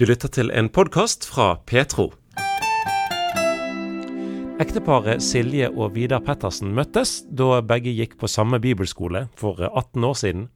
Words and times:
Du 0.00 0.06
lytter 0.08 0.30
til 0.32 0.48
en 0.56 0.70
podkast 0.72 1.26
fra 1.28 1.58
Petro. 1.68 2.06
Ekteparet 4.56 5.20
Silje 5.20 5.66
og 5.74 5.90
Vidar 5.92 6.22
Pettersen 6.24 6.70
møttes 6.72 7.18
da 7.28 7.58
begge 7.60 7.92
gikk 7.92 8.14
på 8.16 8.30
samme 8.32 8.56
bibelskole 8.64 9.26
for 9.36 9.58
18 9.60 10.06
år 10.08 10.14
siden. 10.16 10.46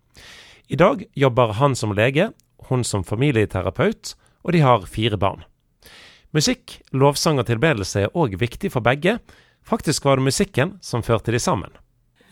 I 0.73 0.79
dag 0.81 1.03
jobber 1.13 1.53
han 1.59 1.77
som 1.77 1.93
lege, 1.93 2.31
hun 2.71 2.87
som 2.89 3.05
familieterapeut, 3.05 4.15
og 4.49 4.57
de 4.57 4.63
har 4.65 4.87
fire 4.89 5.19
barn. 5.21 5.45
Musikk, 6.33 6.79
lovsang 6.97 7.43
og 7.43 7.45
tilbedelse 7.51 8.07
er 8.07 8.17
òg 8.17 8.39
viktig 8.41 8.71
for 8.73 8.81
begge. 8.81 9.19
Faktisk 9.61 10.09
var 10.09 10.17
det 10.17 10.31
musikken 10.31 10.79
som 10.81 11.05
førte 11.05 11.37
de 11.37 11.43
sammen. 11.51 11.77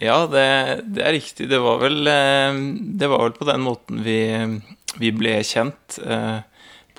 Ja, 0.00 0.22
det, 0.24 0.48
det 0.96 1.04
er 1.04 1.12
riktig. 1.18 1.50
Det 1.52 1.60
var, 1.60 1.76
vel, 1.84 2.08
eh, 2.08 2.56
det 2.96 3.12
var 3.12 3.26
vel 3.26 3.36
på 3.36 3.50
den 3.52 3.68
måten 3.68 4.00
vi, 4.00 4.16
vi 4.96 5.12
ble 5.12 5.36
kjent. 5.44 6.00
Eh, 6.00 6.40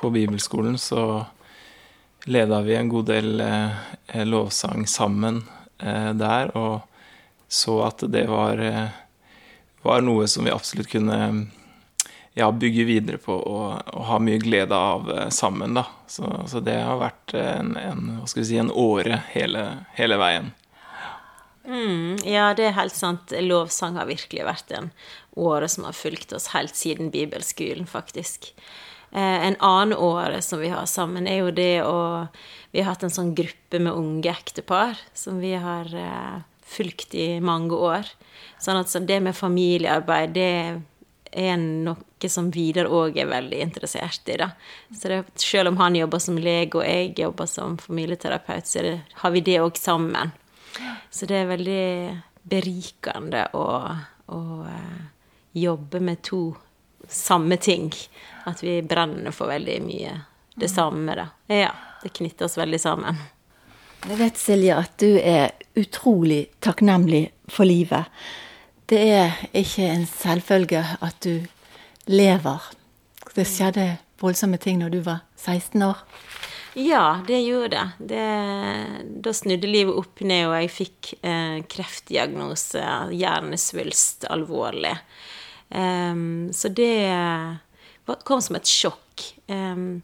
på 0.03 0.09
bibelskolen 0.11 0.75
så 0.77 1.25
leda 2.25 2.61
vi 2.61 2.75
en 2.75 2.89
god 2.89 3.05
del 3.05 3.41
eh, 3.41 4.25
lovsang 4.27 4.87
sammen 4.87 5.43
eh, 5.79 6.09
der, 6.13 6.51
og 6.57 6.81
så 7.47 7.77
at 7.87 8.03
det 8.11 8.25
var, 8.27 8.59
eh, 8.59 8.89
var, 9.81 10.03
noe 10.03 10.27
som 10.27 10.43
vi 10.43 10.51
absolutt 10.51 10.91
kunne 10.91 11.19
ja, 12.33 12.51
bygge 12.51 12.83
videre 12.83 13.21
på 13.23 13.37
og, 13.37 13.79
og, 13.93 14.03
ha 14.09 14.19
mye 14.19 14.43
glede 14.43 14.75
av 14.75 15.07
eh, 15.13 15.29
sammen. 15.31 15.79
Da. 15.79 15.85
Så, 16.07 16.27
så, 16.51 16.59
det 16.59 16.79
har 16.83 16.99
vært 16.99 17.35
en, 17.39 17.75
en, 17.79 18.13
si, 18.27 18.57
en 18.59 18.71
åre 18.71 19.23
hele, 19.31 19.65
hele 19.95 20.19
veien. 20.19 20.51
Mm, 21.63 22.19
ja, 22.27 22.51
det 22.59 22.67
er 22.67 22.79
helt 22.81 22.99
sant. 22.99 23.31
Lovsang 23.39 23.95
har 23.95 24.11
virkelig 24.11 24.47
vært 24.51 24.75
en 24.75 24.91
åre 25.39 25.71
som 25.71 25.87
har 25.87 25.95
fulgt 25.95 26.35
oss 26.35 26.51
helt 26.51 26.75
siden 26.75 27.11
bibelskolen, 27.13 27.87
faktisk. 27.87 28.51
Eh, 29.13 29.47
en 29.47 29.55
annen 29.59 29.97
åre 29.97 30.41
som 30.41 30.59
vi 30.59 30.71
har 30.73 30.87
sammen, 30.89 31.27
er 31.29 31.43
jo 31.43 31.51
det 31.53 31.83
å 31.85 32.27
Vi 32.73 32.81
har 32.81 32.95
hatt 32.95 33.03
en 33.05 33.13
sånn 33.13 33.35
gruppe 33.37 33.77
med 33.77 33.93
unge 33.93 34.31
ektepar 34.31 34.97
som 35.13 35.37
vi 35.37 35.51
har 35.53 35.85
eh, 35.93 36.39
fulgt 36.65 37.13
i 37.13 37.37
mange 37.37 37.77
år. 37.77 38.09
Sånn 38.57 38.79
at 38.79 38.89
det 39.05 39.19
med 39.21 39.37
familiearbeid, 39.37 40.33
det 40.33 40.81
er 41.29 41.57
noe 41.61 42.29
som 42.29 42.49
Vidar 42.49 42.89
òg 42.89 43.19
er 43.21 43.29
veldig 43.29 43.59
interessert 43.61 44.25
i. 44.33 44.39
da. 44.41 44.49
Så 44.89 45.11
det, 45.11 45.23
Selv 45.35 45.69
om 45.69 45.77
han 45.77 45.95
jobber 45.95 46.19
som 46.19 46.37
lege 46.37 46.79
og 46.79 46.87
jeg 46.87 47.13
jobber 47.19 47.45
som 47.45 47.77
familieterapeut, 47.77 48.65
så 48.65 48.81
det, 48.81 48.95
har 49.21 49.31
vi 49.31 49.45
det 49.45 49.59
òg 49.61 49.77
sammen. 49.77 50.33
Så 51.11 51.29
det 51.29 51.37
er 51.37 51.51
veldig 51.53 51.85
berikende 52.49 53.45
å, 53.53 53.67
å 54.33 54.39
uh, 54.65 55.01
jobbe 55.53 56.01
med 56.01 56.23
to 56.25 56.55
samme 57.09 57.57
ting. 57.57 57.91
At 58.45 58.63
vi 58.63 58.81
brenner 58.81 59.31
for 59.31 59.51
veldig 59.51 59.79
mye 59.85 60.17
det 60.55 60.69
samme, 60.69 61.15
da. 61.15 61.27
Ja, 61.47 61.71
det 62.03 62.13
knytter 62.13 62.45
oss 62.45 62.57
veldig 62.57 62.79
sammen. 62.81 63.17
Jeg 64.03 64.19
vet, 64.19 64.37
Silje, 64.37 64.75
at 64.75 64.97
du 64.99 65.15
er 65.17 65.53
utrolig 65.79 66.45
takknemlig 66.59 67.29
for 67.47 67.65
livet. 67.65 68.11
Det 68.91 68.99
er 68.99 69.37
ikke 69.55 69.87
en 69.87 70.05
selvfølge 70.09 70.83
at 70.99 71.23
du 71.23 71.45
lever. 72.11 72.71
Det 73.33 73.47
skjedde 73.47 73.93
voldsomme 74.19 74.59
ting 74.59 74.81
når 74.81 74.91
du 74.93 74.99
var 75.07 75.23
16 75.39 75.85
år. 75.87 76.03
Ja, 76.73 77.21
det 77.27 77.39
gjorde 77.45 77.69
det. 77.69 77.89
det. 77.99 79.17
Da 79.23 79.33
snudde 79.33 79.69
livet 79.69 79.95
opp 79.95 80.23
ned, 80.25 80.47
og 80.49 80.55
jeg 80.57 80.71
fikk 80.73 81.13
eh, 81.21 81.59
kreftdiagnose, 81.69 82.83
hjernesvulst, 83.13 84.25
alvorlig. 84.33 84.95
Um, 85.73 86.53
så 86.53 86.69
det 86.69 87.09
kom 88.23 88.41
som 88.41 88.55
et 88.55 88.69
sjokk 88.69 89.23
um, 89.47 90.01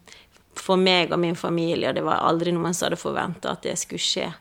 for 0.58 0.82
meg 0.82 1.14
og 1.14 1.22
min 1.22 1.38
familie, 1.38 1.92
og 1.92 1.98
det 1.98 2.06
var 2.06 2.26
aldri 2.26 2.54
noen 2.56 2.74
som 2.74 2.88
hadde 2.88 3.02
forventa 3.02 3.54
at 3.54 3.68
det 3.68 3.76
skulle 3.78 4.02
skje. 4.02 4.32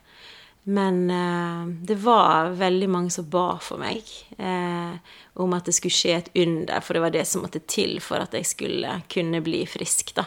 Men 0.69 1.11
uh, 1.11 1.69
det 1.85 1.99
var 2.01 2.55
veldig 2.57 2.89
mange 2.93 3.13
som 3.13 3.29
ba 3.29 3.59
for 3.65 3.81
meg 3.81 4.05
uh, 4.41 4.97
om 5.41 5.57
at 5.57 5.69
det 5.69 5.77
skulle 5.77 5.97
skje 5.97 6.17
et 6.17 6.31
under, 6.45 6.81
for 6.85 6.97
det 6.97 7.05
var 7.05 7.15
det 7.15 7.25
som 7.29 7.45
måtte 7.45 7.63
til 7.69 7.99
for 8.05 8.25
at 8.25 8.37
jeg 8.37 8.49
skulle 8.49 8.99
kunne 9.13 9.43
bli 9.45 9.63
frisk, 9.69 10.15
da. 10.17 10.27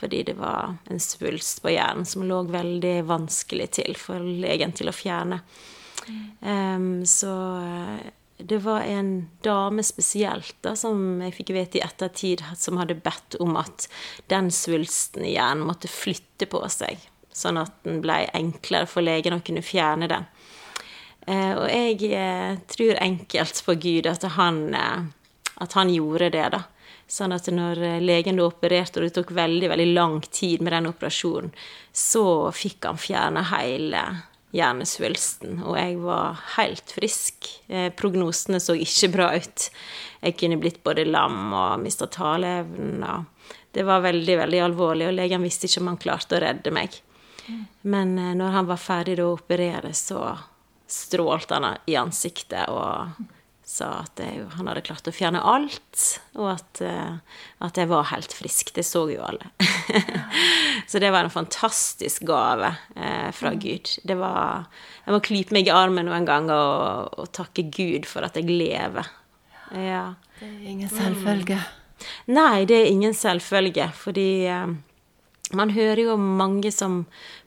Fordi 0.00 0.22
det 0.30 0.38
var 0.40 0.78
en 0.88 1.00
svulst 1.00 1.60
på 1.60 1.74
hjernen 1.74 2.08
som 2.08 2.24
lå 2.24 2.42
veldig 2.48 3.02
vanskelig 3.08 3.68
til 3.76 3.96
for 4.00 4.24
legen 4.24 4.72
til 4.72 4.88
å 4.88 4.96
fjerne. 4.96 5.42
Um, 6.40 7.04
så 7.04 7.34
uh, 7.60 8.00
det 8.44 8.58
var 8.64 8.80
en 8.80 9.28
dame 9.42 9.82
spesielt 9.82 10.56
da, 10.64 10.74
som 10.76 11.20
jeg 11.24 11.34
fikk 11.36 11.52
vite 11.56 11.80
i 11.80 11.84
ettertid, 11.84 12.42
som 12.56 12.78
hadde 12.80 12.98
bedt 13.02 13.36
om 13.42 13.56
at 13.60 13.86
den 14.32 14.50
svulsten 14.54 15.24
i 15.26 15.34
hjernen 15.34 15.66
måtte 15.68 15.90
flytte 15.90 16.48
på 16.50 16.62
seg, 16.72 17.00
sånn 17.32 17.60
at 17.60 17.74
den 17.86 18.00
ble 18.04 18.22
enklere 18.36 18.88
for 18.90 19.04
legen 19.04 19.36
å 19.36 19.42
kunne 19.44 19.64
fjerne 19.64 20.10
den. 20.10 20.28
Eh, 21.26 21.52
og 21.54 21.66
jeg 21.68 22.12
eh, 22.16 22.58
tror 22.70 23.00
enkelt 23.02 23.62
på 23.66 23.76
Gud 23.80 24.08
at 24.10 24.24
han, 24.36 24.62
eh, 24.74 25.02
at 25.60 25.76
han 25.78 25.92
gjorde 25.92 26.30
det, 26.34 26.46
da. 26.56 26.64
Sånn 27.10 27.34
at 27.34 27.48
når 27.50 27.80
legen 28.04 28.38
da 28.38 28.46
opererte, 28.46 29.00
og 29.00 29.08
det 29.08 29.14
tok 29.16 29.32
veldig 29.34 29.72
veldig 29.72 29.86
lang 29.96 30.20
tid 30.30 30.62
med 30.62 30.76
den 30.76 30.86
operasjonen, 30.92 31.50
så 31.90 32.24
fikk 32.54 32.86
han 32.86 33.00
fjerne 33.02 33.42
hele 33.50 34.04
hjernesvulsten, 34.56 35.60
og 35.62 35.76
jeg 35.78 35.98
var 36.02 36.40
helt 36.56 36.94
frisk. 36.96 37.48
Eh, 37.68 37.88
prognosene 37.94 38.60
så 38.62 38.74
ikke 38.74 39.12
bra 39.14 39.28
ut. 39.36 39.68
Jeg 40.20 40.36
kunne 40.40 40.58
blitt 40.60 40.82
både 40.86 41.06
lam 41.06 41.52
og 41.54 41.82
mista 41.84 42.08
taleevnen. 42.10 43.28
Det 43.70 43.86
var 43.86 44.02
veldig, 44.02 44.36
veldig 44.42 44.62
alvorlig, 44.66 45.08
og 45.08 45.16
legen 45.20 45.46
visste 45.46 45.70
ikke 45.70 45.84
om 45.84 45.92
han 45.92 46.00
klarte 46.02 46.38
å 46.38 46.42
redde 46.42 46.74
meg. 46.74 46.98
Men 47.82 48.16
eh, 48.18 48.34
når 48.38 48.56
han 48.58 48.70
var 48.70 48.82
ferdig 48.82 49.20
å 49.22 49.34
operere, 49.36 49.94
så 49.94 50.34
strålte 50.90 51.54
han 51.54 51.78
i 51.86 51.94
ansiktet 51.98 52.66
og 52.72 53.22
sa 53.70 53.90
at 54.02 54.18
jeg, 54.18 54.42
han 54.56 54.68
hadde 54.68 54.82
klart 54.84 55.06
å 55.06 55.14
fjerne 55.14 55.40
alt, 55.46 56.02
og 56.34 56.48
at, 56.56 56.80
uh, 56.82 57.40
at 57.62 57.78
jeg 57.78 57.90
var 57.90 58.08
helt 58.10 58.34
frisk. 58.34 58.72
Det 58.74 58.82
så 58.86 59.04
jo 59.12 59.22
alle. 59.22 59.50
så 60.90 61.02
det 61.02 61.12
var 61.14 61.26
en 61.26 61.32
fantastisk 61.32 62.26
gave 62.28 62.72
eh, 62.96 63.30
fra 63.36 63.54
mm. 63.54 63.60
Gud. 63.62 63.92
Det 64.06 64.16
var 64.18 64.66
Jeg 65.06 65.14
må 65.14 65.22
klype 65.24 65.56
meg 65.56 65.70
i 65.70 65.74
armen 65.74 66.08
noen 66.10 66.26
ganger 66.28 66.56
og, 66.56 67.20
og 67.22 67.30
takke 67.36 67.68
Gud 67.70 68.08
for 68.10 68.26
at 68.26 68.38
jeg 68.38 68.50
lever. 68.50 69.06
Ja. 69.70 70.04
Det 70.40 70.48
er 70.48 70.70
ingen 70.72 70.90
selvfølge. 70.90 71.58
Mm. 71.60 71.76
Nei, 72.32 72.64
det 72.64 72.76
er 72.78 72.90
ingen 72.90 73.14
selvfølge, 73.14 73.90
fordi 73.94 74.30
eh, 74.48 74.74
man 75.56 75.74
hører 75.76 76.06
jo 76.06 76.14
om 76.16 76.28
mange 76.40 76.72
som 76.74 77.04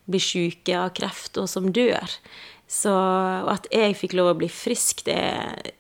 blir 0.10 0.24
syke 0.24 0.76
av 0.78 0.92
kreft, 0.98 1.38
og 1.40 1.48
som 1.50 1.72
dør. 1.74 2.18
Så 2.74 2.92
at 3.52 3.68
jeg 3.70 3.94
fikk 4.00 4.16
lov 4.18 4.32
å 4.32 4.38
bli 4.40 4.48
frisk, 4.50 5.04
det, 5.06 5.20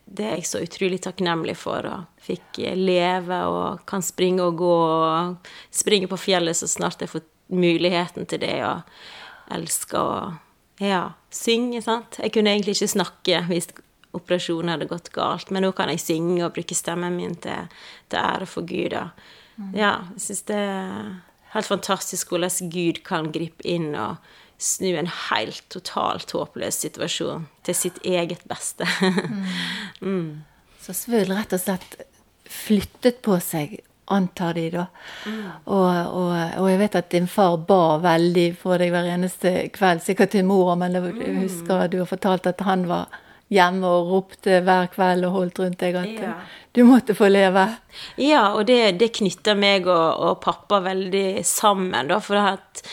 det, 0.06 0.28
er 0.28 0.36
jeg 0.38 0.46
så 0.46 0.62
utrolig 0.62 1.00
takknemlig 1.02 1.56
for. 1.58 1.88
Og 1.90 2.22
fikk 2.22 2.62
leve 2.78 3.40
og 3.50 3.81
kan 3.90 4.06
springe 4.06 4.46
og 4.46 4.59
gå 4.62 4.76
og 4.78 5.50
springe 5.74 6.09
på 6.12 6.20
fjellet 6.22 6.59
så 6.59 6.70
snart 6.70 7.02
jeg 7.02 7.09
får 7.09 7.26
muligheten 7.54 8.30
til 8.30 8.44
det. 8.46 8.59
Og 8.68 9.56
elsker 9.58 10.00
å 10.00 10.84
ja, 10.84 11.02
synge, 11.34 11.81
sant. 11.81 12.20
Jeg 12.22 12.36
kunne 12.36 12.54
egentlig 12.54 12.78
ikke 12.78 12.94
snakke 12.94 13.42
hvis 13.50 13.72
operasjonen 14.14 14.75
hadde 14.75 14.92
gått 14.92 15.10
galt, 15.16 15.50
men 15.50 15.66
nå 15.66 15.74
kan 15.74 15.90
jeg 15.90 16.04
synge 16.04 16.44
og 16.46 16.54
bruke 16.54 16.78
stemmen 16.78 17.18
min 17.18 17.34
til, 17.42 17.74
til 18.14 18.22
ære 18.22 18.46
for 18.50 18.70
Gud. 18.70 18.94
Og, 19.00 19.25
ja, 19.74 19.96
jeg 20.14 20.28
syns 20.28 20.46
det 20.52 20.62
er 20.62 21.12
helt 21.58 21.70
fantastisk 21.70 22.34
hvordan 22.34 22.70
Gud 22.74 23.02
kan 23.06 23.34
gripe 23.34 23.66
inn 23.66 23.96
og 23.98 24.22
snu 24.63 24.94
en 24.96 25.09
helt 25.29 25.63
totalt 25.74 26.31
håpløs 26.35 26.79
situasjon 26.85 27.47
til 27.68 27.78
sitt 27.78 28.00
eget 28.07 28.44
beste. 28.50 28.88
mm. 29.01 29.46
mm. 30.07 30.28
Så 30.84 30.96
Svul 30.96 31.31
rett 31.31 31.56
og 31.56 31.62
slett 31.63 31.97
flyttet 32.53 33.22
på 33.24 33.38
seg, 33.44 33.78
antar 34.12 34.57
de, 34.57 34.66
da. 34.74 34.85
Mm. 35.25 35.44
Og, 35.63 35.88
og, 35.88 36.31
og, 36.59 36.69
jeg 36.69 36.79
vet 36.81 36.98
at 37.00 37.12
din 37.13 37.27
far 37.31 37.56
ba 37.68 37.98
veldig 38.04 38.50
for 38.60 38.81
deg 38.81 38.92
hver 38.94 39.07
eneste 39.13 39.54
kveld, 39.75 40.04
sikkert 40.04 40.33
til 40.36 40.48
mor, 40.48 40.74
men 40.80 40.98
jeg 40.98 41.13
mm. 41.16 41.44
husker 41.45 41.88
du 41.92 42.01
har 42.01 42.09
fortalt 42.09 42.50
at 42.51 42.63
han 42.68 42.88
var 42.89 43.21
hjemme 43.54 43.88
og 43.88 44.12
ropte 44.12 44.59
hver 44.66 44.89
kveld 44.94 45.27
og 45.27 45.38
holdt 45.38 45.62
rundt 45.62 45.81
deg 45.83 45.98
at 46.00 46.13
ja. 46.25 46.33
du 46.75 46.83
måtte 46.88 47.16
få 47.18 47.30
leve. 47.31 47.66
Ja, 48.21 48.45
og 48.57 48.66
det, 48.69 48.95
det 49.01 49.13
knytter 49.19 49.57
meg 49.59 49.88
og, 49.88 50.07
og, 50.18 50.39
pappa 50.44 50.81
veldig 50.83 51.44
sammen, 51.48 52.12
da, 52.12 52.19
for 52.24 52.39
at 52.56 52.83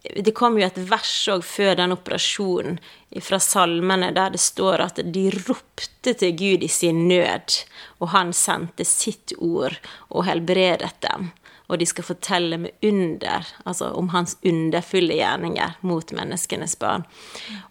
det 0.00 0.32
kom 0.32 0.56
jo 0.58 0.64
et 0.64 0.78
vers 0.88 1.12
òg 1.28 1.42
før 1.44 1.74
den 1.76 1.92
operasjonen 1.92 2.78
fra 3.20 3.40
salmene 3.42 4.12
der 4.16 4.32
det 4.32 4.40
står 4.40 4.84
at 4.86 5.00
de 5.12 5.26
ropte 5.34 6.14
til 6.16 6.32
Gud 6.38 6.64
i 6.64 6.70
sin 6.72 7.02
nød, 7.10 7.58
og 8.00 8.12
han 8.14 8.32
sendte 8.36 8.86
sitt 8.88 9.34
ord 9.36 9.76
og 10.08 10.24
helbredet 10.30 10.94
dem. 11.04 11.32
og 11.70 11.78
de 11.78 11.86
skal 11.86 12.02
fortelle 12.02 12.56
med 12.58 12.82
under, 12.82 13.46
altså 13.62 13.92
om 13.94 14.08
hans 14.10 14.34
underfulle 14.42 15.14
gjerninger 15.20 15.76
mot 15.86 16.12
menneskenes 16.16 16.74
barn. 16.80 17.04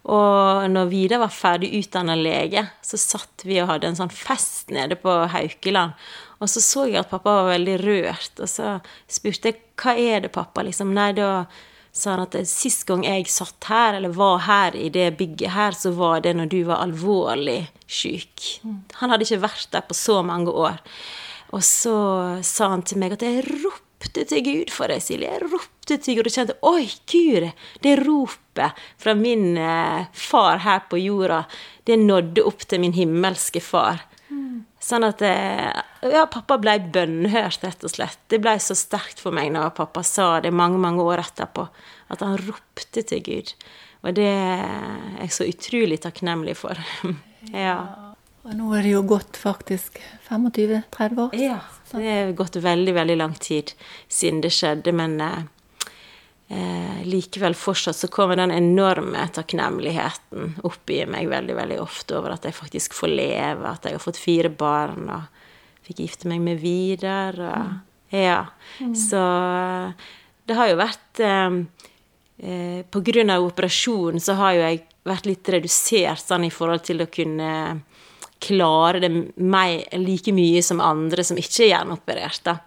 Og 0.08 0.64
når 0.72 0.88
Vidar 0.88 1.20
var 1.20 1.34
ferdig 1.34 1.68
utdanna 1.82 2.16
lege, 2.16 2.64
så 2.80 2.96
satt 2.96 3.44
vi 3.44 3.58
og 3.60 3.68
hadde 3.68 3.90
en 3.90 3.98
sånn 3.98 4.14
fest 4.14 4.72
nede 4.72 4.96
på 4.96 5.18
Haukeland. 5.34 5.92
Og 6.40 6.48
så 6.48 6.64
så 6.64 6.86
jeg 6.88 7.02
at 7.02 7.10
pappa 7.12 7.42
var 7.42 7.52
veldig 7.52 7.76
rørt, 7.84 8.40
og 8.40 8.48
så 8.48 8.78
spurte 9.04 9.52
jeg 9.52 9.60
hva 9.80 9.96
er 10.00 10.24
det, 10.24 10.32
pappa? 10.32 10.64
Liksom, 10.64 10.94
nei, 10.96 11.10
da 11.16 11.44
sa 11.92 12.14
han 12.14 12.22
at 12.22 12.36
sist 12.48 12.86
gang 12.88 13.02
jeg 13.06 13.26
satt 13.30 13.66
her, 13.70 13.98
eller 13.98 14.14
var 14.14 14.44
her 14.46 14.76
i 14.78 14.88
det 14.94 15.08
bygget 15.18 15.54
her, 15.56 15.76
så 15.76 15.92
var 15.96 16.22
det 16.24 16.36
når 16.38 16.50
du 16.52 16.60
var 16.68 16.84
alvorlig 16.84 17.64
syk. 17.90 18.60
Han 19.00 19.10
hadde 19.10 19.26
ikke 19.26 19.42
vært 19.42 19.70
der 19.74 19.86
på 19.86 19.96
så 19.98 20.20
mange 20.26 20.54
år. 20.54 20.78
Og 21.50 21.64
så 21.66 21.94
sa 22.46 22.70
han 22.74 22.84
til 22.86 23.00
meg 23.02 23.16
at 23.16 23.24
jeg 23.26 23.42
ropte 23.48 24.24
til 24.30 24.44
Gud 24.46 24.70
for 24.72 24.92
deg, 24.92 25.02
Silje. 25.02 25.28
Jeg 25.28 25.50
ropte 25.50 25.98
til 25.98 26.18
Gud 26.18 26.30
og 26.30 26.36
kjente 26.36 26.58
Oi, 26.70 26.86
Gud! 27.10 27.48
Det 27.82 27.96
ropet 28.04 28.84
fra 29.00 29.16
min 29.18 29.58
eh, 29.58 30.06
far 30.14 30.62
her 30.62 30.86
på 30.90 31.00
jorda, 31.02 31.42
det 31.88 31.98
nådde 31.98 32.46
opp 32.46 32.62
til 32.70 32.84
min 32.84 32.94
himmelske 32.94 33.62
far. 33.64 34.06
Sånn 34.80 35.04
at 35.06 35.22
eh, 35.26 35.80
Ja, 36.10 36.24
pappa 36.30 36.56
ble 36.62 36.76
bønnhørt, 36.94 37.64
rett 37.66 37.84
og 37.84 37.92
slett. 37.92 38.18
Det 38.32 38.40
ble 38.42 38.56
så 38.62 38.76
sterkt 38.78 39.20
for 39.22 39.34
meg 39.36 39.50
når 39.54 39.74
pappa 39.76 40.04
sa 40.06 40.38
det 40.44 40.52
mange, 40.54 40.80
mange 40.80 41.04
år 41.04 41.24
etterpå, 41.24 41.66
at 42.14 42.24
han 42.24 42.38
ropte 42.40 43.04
til 43.06 43.24
Gud. 43.26 43.54
Og 44.06 44.14
det 44.16 44.28
er 44.30 45.18
jeg 45.20 45.34
så 45.36 45.48
utrolig 45.50 46.00
takknemlig 46.04 46.56
for. 46.62 46.78
ja. 47.66 47.76
Og 48.40 48.54
nå 48.56 48.70
er 48.72 48.86
det 48.86 48.94
jo 48.94 49.02
gått 49.04 49.36
faktisk 49.36 50.00
25-30 50.30 51.24
år. 51.26 51.36
Ja. 51.36 51.58
Det 51.90 52.06
er 52.06 52.36
gått 52.38 52.56
veldig, 52.56 52.94
veldig 52.96 53.16
lang 53.20 53.34
tid 53.42 53.74
siden 54.08 54.40
det 54.44 54.54
skjedde, 54.56 54.94
men 54.96 55.18
eh, 56.50 56.90
eh, 57.00 57.06
likevel 57.06 57.54
fortsatt 57.54 57.96
så 57.96 58.08
kommer 58.08 58.36
den 58.36 58.50
enorme 58.50 59.26
takknemligheten 59.34 60.56
opp 60.66 60.90
i 60.90 61.04
meg 61.06 61.28
veldig, 61.30 61.56
veldig 61.56 61.80
ofte 61.80 62.18
over 62.18 62.34
at 62.34 62.44
jeg 62.44 62.56
faktisk 62.56 62.94
får 62.94 63.12
leve, 63.14 63.70
at 63.70 63.84
jeg 63.84 63.96
har 63.96 64.02
fått 64.02 64.20
fire 64.20 64.50
barn 64.50 65.08
og 65.08 65.22
fikk 65.86 66.04
gifte 66.04 66.30
meg 66.30 66.42
med 66.44 66.60
Vidar. 66.62 67.38
Og, 67.40 68.14
ja. 68.14 68.44
Så 68.94 69.20
det 70.46 70.56
har 70.58 70.70
jo 70.70 70.80
vært 70.80 71.22
eh, 71.22 71.60
eh, 72.42 72.80
På 72.90 73.02
grunn 73.06 73.30
av 73.30 73.46
operasjonen 73.46 74.22
så 74.22 74.36
har 74.40 74.56
jo 74.56 74.64
jeg 74.64 74.82
vært 75.06 75.28
litt 75.30 75.48
redusert 75.48 76.22
sånn 76.22 76.44
i 76.44 76.52
forhold 76.52 76.84
til 76.84 77.00
å 77.02 77.10
kunne 77.10 77.52
klare 78.40 79.00
det 79.02 79.10
meg 79.36 79.86
like 80.00 80.32
mye 80.32 80.62
som 80.64 80.80
andre 80.80 81.24
som 81.24 81.38
ikke 81.40 81.64
er 81.66 81.72
gjenoperert. 81.74 82.42
da. 82.44 82.58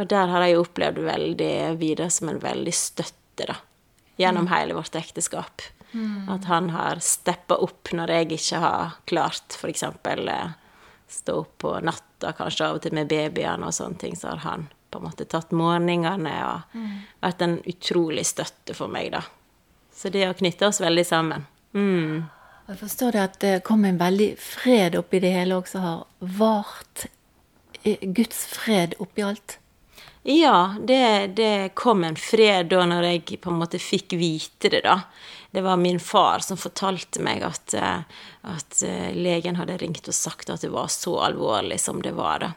Og 0.00 0.08
der 0.08 0.30
har 0.32 0.44
jeg 0.46 0.60
opplevd 0.60 1.02
veldig 1.04 1.54
videre 1.80 2.10
som 2.12 2.30
en 2.32 2.40
veldig 2.40 2.74
støtte, 2.74 3.16
da. 3.46 3.56
Gjennom 4.20 4.46
hele 4.52 4.74
vårt 4.74 4.94
ekteskap. 4.94 5.62
At 6.28 6.44
han 6.44 6.70
har 6.70 7.00
steppa 7.02 7.56
opp 7.56 7.88
når 7.92 8.10
jeg 8.14 8.32
ikke 8.36 8.58
har 8.62 8.90
klart 9.10 9.56
f.eks. 9.56 9.82
Eh, 9.82 10.50
stå 11.08 11.38
opp 11.40 11.56
på 11.58 11.72
natta, 11.82 12.32
kanskje 12.32 12.66
av 12.68 12.76
og 12.76 12.82
til 12.84 12.94
med 12.94 13.08
babyene 13.10 13.66
og 13.66 13.74
sånne 13.74 13.98
ting, 13.98 14.14
så 14.16 14.28
har 14.28 14.44
han 14.44 14.68
på 14.90 14.98
en 14.98 15.06
måte 15.08 15.24
tatt 15.24 15.50
morgenene 15.50 16.34
og 16.46 16.76
vært 17.22 17.42
en 17.42 17.56
utrolig 17.66 18.26
støtte 18.26 18.74
for 18.74 18.90
meg, 18.90 19.12
da. 19.14 19.22
Så 19.94 20.10
det 20.10 20.24
har 20.24 20.34
knytta 20.34 20.68
oss 20.68 20.80
veldig 20.80 21.06
sammen. 21.06 21.46
Mm. 21.74 22.24
Jeg 22.70 22.78
forstår 22.78 23.12
det 23.12 23.22
at 23.22 23.38
det 23.42 23.54
kom 23.66 23.84
en 23.84 23.98
veldig 23.98 24.34
fred 24.38 24.94
oppi 24.98 25.18
det 25.22 25.32
hele 25.34 25.58
som 25.66 25.82
har 25.82 26.04
vart. 26.18 27.06
eh, 27.82 27.98
Guds 28.02 28.46
fred 28.46 28.94
oppi 28.98 29.22
alt. 29.22 29.58
Ja, 30.22 30.74
det, 30.86 31.26
det 31.26 31.74
kom 31.74 32.04
en 32.04 32.16
fred 32.16 32.68
da 32.68 32.84
når 32.84 33.06
jeg 33.08 33.38
på 33.40 33.52
en 33.52 33.60
måte 33.62 33.80
fikk 33.80 34.18
vite 34.20 34.68
det, 34.68 34.82
da. 34.84 34.98
Det 35.50 35.62
var 35.64 35.80
min 35.80 36.00
far 36.00 36.44
som 36.44 36.60
fortalte 36.60 37.22
meg 37.24 37.42
at, 37.42 37.72
eh, 37.74 38.02
at 38.46 38.82
eh, 38.86 39.10
legen 39.16 39.56
hadde 39.58 39.78
ringt 39.80 40.06
og 40.06 40.14
sagt 40.14 40.52
at 40.52 40.60
det 40.62 40.70
var 40.70 40.92
så 40.92 41.16
alvorlig 41.24 41.80
som 41.80 42.02
det 42.04 42.12
var, 42.18 42.44
da. 42.44 42.52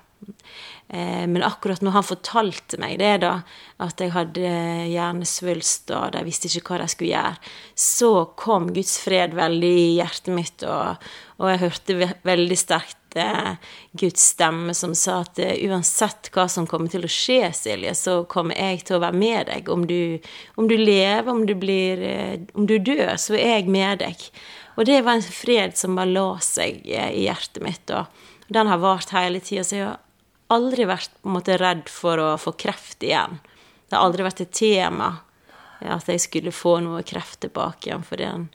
Eh, 0.91 1.23
Men 1.25 1.39
akkurat 1.47 1.81
når 1.81 1.95
han 1.95 2.05
fortalte 2.05 2.77
meg 2.83 2.99
det, 2.99 3.15
da, 3.23 3.31
at 3.81 4.03
jeg 4.03 4.11
hadde 4.13 4.51
hjernesvulst 4.91 5.95
og 5.95 6.11
de 6.13 6.25
visste 6.27 6.51
ikke 6.51 6.75
hva 6.75 6.83
de 6.83 6.91
skulle 6.91 7.15
gjøre, 7.15 7.53
så 7.79 8.11
kom 8.37 8.73
Guds 8.75 8.99
fred 9.01 9.33
veldig 9.39 9.73
i 9.79 9.89
hjertet 10.01 10.35
mitt, 10.35 10.67
og, 10.67 10.99
og 11.39 11.49
jeg 11.49 11.63
hørte 11.63 12.11
veldig 12.27 12.59
sterkt 12.59 12.99
eh, 13.19 13.55
Guds 13.91 14.23
stemme 14.33 14.73
som 14.77 14.95
sa 14.95 15.19
at 15.23 15.39
eh, 15.41 15.55
uansett 15.69 16.29
hva 16.33 16.47
som 16.49 16.67
kommer 16.69 16.91
til 16.91 17.05
å 17.05 17.11
skje, 17.11 17.51
Silje, 17.55 17.93
så 17.97 18.21
kommer 18.29 18.59
jeg 18.59 18.83
til 18.87 18.97
å 18.97 19.03
være 19.03 19.19
med 19.19 19.49
deg. 19.51 19.69
Om 19.69 19.85
du, 19.89 20.19
om 20.59 20.69
du 20.69 20.75
lever, 20.77 21.31
om 21.31 21.45
du 21.49 21.55
blir 21.59 22.03
eh, 22.07 22.39
Om 22.53 22.67
du 22.69 22.77
dør, 22.79 23.15
så 23.21 23.37
er 23.37 23.59
jeg 23.59 23.71
med 23.71 24.03
deg. 24.03 24.27
Og 24.75 24.87
det 24.89 25.01
var 25.05 25.17
en 25.17 25.25
fred 25.25 25.77
som 25.77 25.97
bare 25.97 26.13
la 26.13 26.29
seg 26.43 26.81
eh, 26.89 27.11
i 27.13 27.27
hjertet 27.27 27.61
mitt, 27.65 27.93
og 27.93 28.53
den 28.53 28.69
har 28.69 28.81
vart 28.81 29.13
hele 29.13 29.41
tida, 29.43 29.63
så 29.65 29.77
jeg 29.77 29.87
har 29.87 30.01
aldri 30.53 30.85
vært 30.89 31.13
måte 31.25 31.57
redd 31.57 31.87
for 31.89 32.21
å 32.21 32.33
få 32.41 32.55
kreft 32.59 33.05
igjen. 33.05 33.39
Det 33.87 33.97
har 33.97 34.05
aldri 34.07 34.25
vært 34.25 34.43
et 34.43 34.53
tema 34.53 35.13
at 35.83 36.07
jeg 36.07 36.21
skulle 36.23 36.53
få 36.55 36.77
noe 36.83 37.03
kreft 37.05 37.41
tilbake 37.43 37.89
igjen, 37.89 38.05
for 38.07 38.21
den 38.21 38.47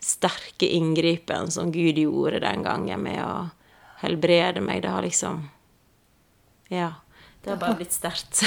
sterke 0.00 0.66
inngripen 0.66 1.50
som 1.50 1.72
Gud 1.72 1.98
gjorde 1.98 2.42
den 2.44 2.62
gangen 2.62 3.02
med 3.02 3.22
å 3.24 3.48
helbrede 4.02 4.62
meg, 4.64 4.82
det 4.82 4.92
har 4.94 5.02
liksom 5.06 5.48
Ja. 6.72 6.92
Det 7.42 7.54
har 7.54 7.60
bare 7.60 7.78
blitt 7.78 7.94
sterkt. 7.94 8.42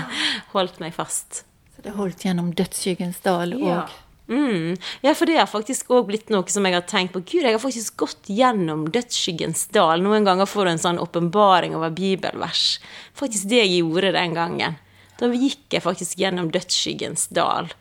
Holdt 0.54 0.78
meg 0.78 0.94
fast. 0.94 1.44
Så 1.74 1.82
det 1.82 1.94
holdt 1.96 2.22
gjennom 2.22 2.52
dødsskyggens 2.54 3.18
dal 3.24 3.56
òg. 3.56 3.64
Ja. 3.66 3.86
Mm. 4.28 4.76
ja, 5.04 5.12
for 5.12 5.28
det 5.28 5.36
har 5.36 5.48
faktisk 5.50 5.90
òg 5.92 6.06
blitt 6.08 6.30
noe 6.32 6.48
som 6.48 6.64
jeg 6.64 6.76
har 6.76 6.84
tenkt 6.88 7.12
på. 7.16 7.20
Gud, 7.20 7.42
jeg 7.42 7.56
har 7.56 7.60
faktisk 7.60 7.96
gått 8.00 8.30
gjennom 8.30 8.86
dødsskyggens 8.94 9.66
dal. 9.74 10.04
Noen 10.04 10.24
ganger 10.24 10.48
får 10.48 10.64
du 10.64 10.70
en 10.70 10.84
sånn 10.84 11.00
åpenbaring 11.02 11.74
over 11.76 11.92
bibelvers. 11.92 12.78
Faktisk 13.16 13.50
det 13.50 13.64
jeg 13.64 13.82
gjorde 13.82 14.14
den 14.16 14.36
gangen. 14.36 14.78
Da 15.20 15.28
gikk 15.30 15.76
jeg 15.76 15.84
faktisk 15.84 16.22
gjennom 16.22 16.48
dødsskyggens 16.54 17.28
dal. 17.36 17.72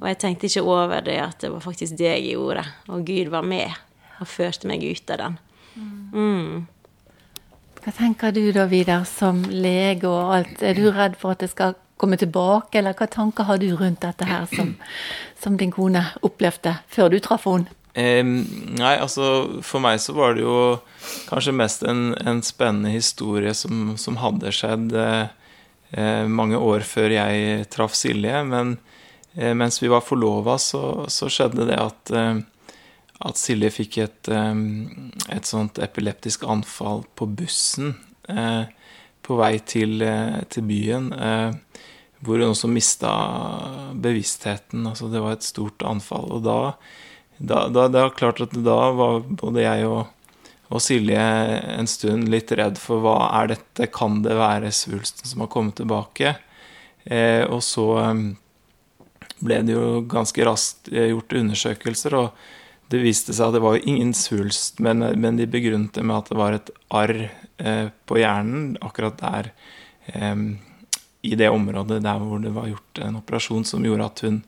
Og 0.00 0.06
jeg 0.08 0.18
tenkte 0.22 0.48
ikke 0.48 0.64
over 0.64 1.04
det 1.04 1.18
at 1.22 1.40
det 1.44 1.52
var 1.52 1.64
faktisk 1.64 1.98
det 2.00 2.08
jeg 2.08 2.32
gjorde. 2.34 2.64
Og 2.88 3.04
Gud 3.06 3.30
var 3.32 3.46
med 3.46 3.76
og 4.20 4.30
førte 4.30 4.68
meg 4.68 4.84
ut 4.84 5.12
av 5.12 5.22
den. 5.22 5.38
Mm. 5.76 6.66
Hva 7.84 7.92
tenker 7.94 8.32
du 8.34 8.48
da, 8.50 8.66
Vidar, 8.70 9.04
som 9.06 9.44
lege 9.46 10.08
og 10.10 10.34
alt? 10.34 10.62
Er 10.62 10.74
du 10.74 10.88
redd 10.90 11.18
for 11.20 11.36
at 11.36 11.44
det 11.44 11.52
skal 11.52 11.76
komme 11.96 12.18
tilbake, 12.20 12.78
eller 12.80 12.96
hva 12.96 13.08
tanker 13.08 13.46
har 13.48 13.60
du 13.62 13.70
rundt 13.76 14.02
dette 14.04 14.26
her 14.28 14.48
som, 14.52 14.74
som 15.42 15.56
din 15.56 15.72
kone 15.72 16.02
opplevde 16.26 16.76
før 16.92 17.12
du 17.12 17.20
traff 17.24 17.46
henne? 17.48 17.72
Em, 17.96 18.42
nei, 18.76 18.98
altså 19.00 19.62
for 19.64 19.80
meg 19.80 20.02
så 20.04 20.12
var 20.12 20.34
det 20.36 20.42
jo 20.44 20.56
kanskje 21.30 21.54
mest 21.56 21.86
en, 21.88 22.10
en 22.28 22.42
spennende 22.44 22.92
historie 22.92 23.54
som, 23.56 23.94
som 23.96 24.18
hadde 24.20 24.52
skjedd 24.52 24.92
eh, 24.92 26.26
mange 26.28 26.60
år 26.60 26.84
før 26.84 27.14
jeg 27.14 27.64
traff 27.72 27.96
Silje. 27.96 28.42
Men 28.44 28.76
eh, 29.32 29.54
mens 29.56 29.80
vi 29.80 29.88
var 29.88 30.04
forlova, 30.04 30.58
så, 30.60 31.06
så 31.08 31.30
skjedde 31.32 31.70
det 31.70 31.80
at, 31.80 32.12
eh, 32.12 32.44
at 33.24 33.38
Silje 33.40 33.70
fikk 33.72 33.98
et, 34.02 34.28
et 34.28 35.48
sånt 35.48 35.78
epileptisk 35.80 36.44
anfall 36.44 37.04
på 37.16 37.28
bussen 37.38 37.94
eh, 38.28 38.66
på 39.26 39.38
vei 39.40 39.56
til, 39.66 40.00
eh, 40.04 40.42
til 40.52 40.66
byen. 40.68 41.10
Eh, 41.12 41.82
hvor 42.24 42.40
hun 42.40 42.52
også 42.52 42.70
mista 42.72 43.12
bevisstheten. 44.02 44.86
Altså 44.88 45.10
det 45.12 45.22
var 45.22 45.36
et 45.36 45.46
stort 45.46 45.84
anfall. 45.86 46.30
Og 46.38 46.44
da, 46.46 46.58
da, 47.38 47.66
da 47.68 48.06
er 48.06 48.14
klart 48.16 48.40
at 48.42 48.56
da 48.56 48.78
var 48.96 49.20
både 49.28 49.66
jeg 49.66 49.88
og, 49.90 50.06
og 50.72 50.82
Silje 50.82 51.20
en 51.76 51.90
stund 51.90 52.30
litt 52.32 52.50
redd 52.56 52.80
for 52.80 53.04
hva 53.04 53.18
er 53.42 53.52
dette, 53.54 53.90
kan 53.92 54.22
det 54.24 54.38
være 54.38 54.72
svulsten 54.74 55.28
som 55.28 55.44
har 55.44 55.52
kommet 55.52 55.78
tilbake? 55.78 56.34
Eh, 57.04 57.44
og 57.44 57.60
så 57.62 57.86
ble 59.36 59.60
det 59.68 59.76
jo 59.76 60.00
ganske 60.08 60.46
raskt 60.48 60.88
gjort 60.90 61.34
undersøkelser, 61.36 62.16
og 62.16 62.46
det 62.92 63.02
viste 63.02 63.34
seg 63.34 63.48
at 63.48 63.56
det 63.56 63.64
var 63.64 63.76
jo 63.76 63.88
ingen 63.90 64.12
svulst, 64.14 64.78
men, 64.84 65.02
men 65.18 65.38
de 65.40 65.48
begrunnet 65.50 65.96
det 65.96 66.04
med 66.06 66.20
at 66.20 66.30
det 66.30 66.38
var 66.38 66.56
et 66.56 66.70
arr 66.94 67.16
eh, 67.26 67.88
på 68.06 68.20
hjernen 68.20 68.76
akkurat 68.84 69.18
der. 69.18 69.50
Eh, 70.06 70.36
i 71.26 71.34
det 71.34 71.50
området 71.50 72.02
der 72.04 72.22
hvor 72.22 72.42
det 72.42 72.54
var 72.54 72.70
gjort 72.70 73.02
en 73.02 73.18
operasjon 73.18 73.66
som 73.66 73.84
gjorde 73.86 74.06
at 74.06 74.22
hun 74.26 74.38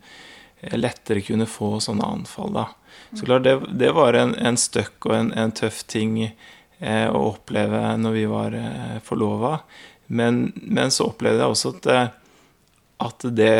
eh, 0.60 0.76
lettere 0.78 1.24
kunne 1.26 1.48
få 1.50 1.78
sånne 1.82 2.06
anfall. 2.06 2.54
Da. 2.54 2.68
Så 3.12 3.26
klart, 3.26 3.46
det, 3.48 3.58
det 3.80 3.90
var 3.96 4.14
en, 4.14 4.36
en 4.38 4.58
støkk 4.60 5.10
og 5.10 5.16
en, 5.16 5.32
en 5.34 5.54
tøff 5.54 5.82
ting 5.90 6.20
eh, 6.22 7.08
å 7.10 7.24
oppleve 7.32 7.82
når 7.98 8.16
vi 8.16 8.24
var 8.30 8.54
eh, 8.54 8.98
forlova. 9.04 9.58
Men, 10.06 10.52
men, 10.62 10.92
så 10.94 11.10
opplevde 11.10 11.42
jeg 11.42 11.56
også 11.56 11.74
at, 11.74 11.88
eh, 11.92 12.10
at 13.08 13.26
det, 13.34 13.54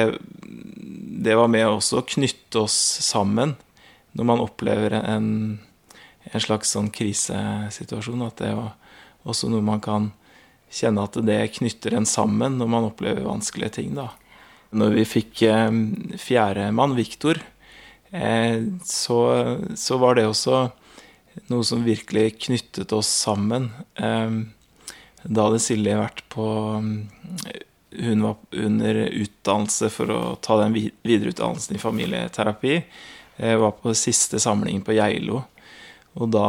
det 1.27 1.35
var 1.37 1.51
med 1.51 1.67
også 1.69 2.01
å 2.01 2.07
knytte 2.09 2.63
oss 2.69 2.79
sammen 3.05 3.59
når 4.19 4.27
man 4.27 4.43
opplever 4.43 4.99
en, 4.99 5.29
en 6.27 6.43
slags 6.43 6.75
sånn 6.75 6.91
krisesituasjon. 6.95 8.27
At 8.27 8.43
det 8.43 8.53
er 8.53 8.63
også 9.29 9.51
noe 9.53 9.65
man 9.65 9.83
kan 9.85 10.11
kjenne 10.69 11.05
at 11.07 11.17
det 11.25 11.41
knytter 11.57 11.97
en 11.97 12.09
sammen 12.09 12.59
når 12.61 12.73
man 12.73 12.89
opplever 12.91 13.27
vanskelige 13.27 13.79
ting, 13.81 13.95
da. 13.97 14.11
Når 14.77 14.99
vi 14.99 15.07
fikk 15.09 15.43
eh, 15.49 15.71
fjerdemann, 16.21 16.97
Viktor, 16.99 17.41
eh, 18.13 18.61
så, 18.85 19.21
så, 19.73 20.01
var 20.03 20.19
det 20.19 20.27
også 20.29 20.67
noe 21.49 21.65
som 21.65 21.87
virkelig 21.87 22.35
knyttet 22.49 22.93
oss 22.93 23.09
sammen. 23.09 23.71
Eh, 23.97 24.43
da 25.25 25.47
hadde 25.49 25.63
Silje 25.63 25.97
vært 25.99 26.23
på 26.31 26.45
Hun 27.99 28.21
var 28.23 28.37
under 28.53 28.99
utdannelse 29.09 29.89
for 29.91 30.13
å 30.13 30.21
ta 30.45 30.59
den 30.61 30.77
videreutdannelsen 30.77 31.79
i 31.79 31.83
familieterapi. 31.83 32.83
Jeg 33.39 33.61
var 33.63 33.77
på 33.79 33.95
siste 33.97 34.41
samlingen 34.43 34.83
på 34.87 34.97
Geilo. 34.99 35.45
Og 36.19 36.31
da 36.35 36.49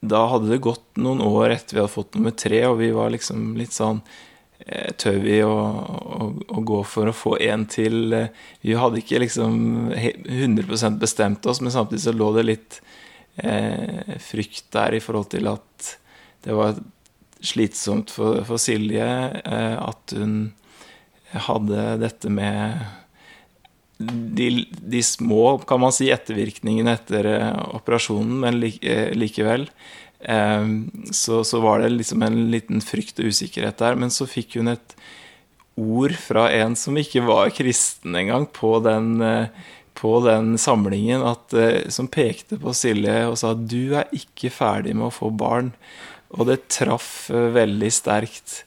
da 0.00 0.24
hadde 0.32 0.48
det 0.48 0.62
gått 0.64 0.96
noen 0.96 1.20
år 1.20 1.52
etter 1.52 1.76
vi 1.76 1.82
hadde 1.82 1.92
fått 1.92 2.16
nummer 2.16 2.32
tre, 2.32 2.62
og 2.70 2.78
vi 2.80 2.88
var 2.96 3.12
liksom 3.12 3.52
litt 3.60 3.74
sånn 3.76 4.00
eh, 4.64 4.92
Tør 4.96 5.18
vi 5.20 5.40
å, 5.44 5.52
å, 5.52 6.28
å, 6.48 6.62
gå 6.64 6.80
for 6.88 7.10
å 7.10 7.16
få 7.16 7.34
en 7.44 7.66
til? 7.68 8.16
Vi 8.64 8.78
hadde 8.80 9.02
ikke 9.02 9.20
liksom 9.20 9.92
100 9.92 10.96
bestemt 11.00 11.46
oss, 11.46 11.60
men 11.60 11.74
samtidig 11.74 12.06
så 12.06 12.16
lå 12.16 12.30
det 12.38 12.46
litt 12.48 12.80
eh, 13.44 14.16
frykt 14.24 14.70
der 14.72 14.96
i 14.96 15.02
forhold 15.04 15.28
til 15.36 15.52
at 15.52 15.92
det 16.46 16.56
var 16.56 16.80
slitsomt 17.44 18.12
for, 18.12 18.40
for 18.48 18.60
Silje 18.60 19.04
eh, 19.04 19.76
at 19.76 20.16
hun 20.16 20.54
hadde 21.30 21.84
dette 22.00 22.32
med 22.32 22.80
de, 24.00 24.66
de, 24.70 25.02
små, 25.02 25.58
kan 25.68 25.80
man 25.82 25.92
si, 25.92 26.08
ettervirkningene 26.12 26.94
etter 26.96 27.26
eh, 27.28 27.64
operasjonen, 27.76 28.36
men 28.42 28.60
eh, 28.64 29.10
likevel. 29.16 29.66
Eh, 30.20 30.68
så, 31.12 31.42
så, 31.44 31.60
var 31.60 31.82
det 31.82 31.92
liksom 31.98 32.24
en 32.24 32.46
liten 32.52 32.80
frykt 32.84 33.20
og 33.20 33.32
usikkerhet 33.32 33.80
der. 33.82 33.98
Men 34.00 34.12
så 34.14 34.28
fikk 34.30 34.56
hun 34.60 34.72
et 34.72 34.96
ord 35.80 36.16
fra 36.20 36.48
en 36.56 36.76
som 36.76 36.96
ikke 37.00 37.24
var 37.28 37.52
kristen 37.56 38.16
engang, 38.16 38.48
på 38.52 38.78
den, 38.84 39.20
på 39.96 40.16
den 40.24 40.56
samlingen, 40.60 41.22
at, 41.24 41.54
som 41.92 42.08
pekte 42.10 42.58
på 42.60 42.74
Silje 42.76 43.22
og 43.30 43.38
sa 43.40 43.54
'du 43.54 43.96
er 43.96 44.10
ikke 44.12 44.52
ferdig 44.52 44.92
med 44.96 45.08
å 45.08 45.14
få 45.14 45.30
barn'. 45.32 45.72
Og 46.36 46.50
det 46.50 46.68
traff 46.68 47.30
veldig 47.30 47.88
sterkt 47.94 48.60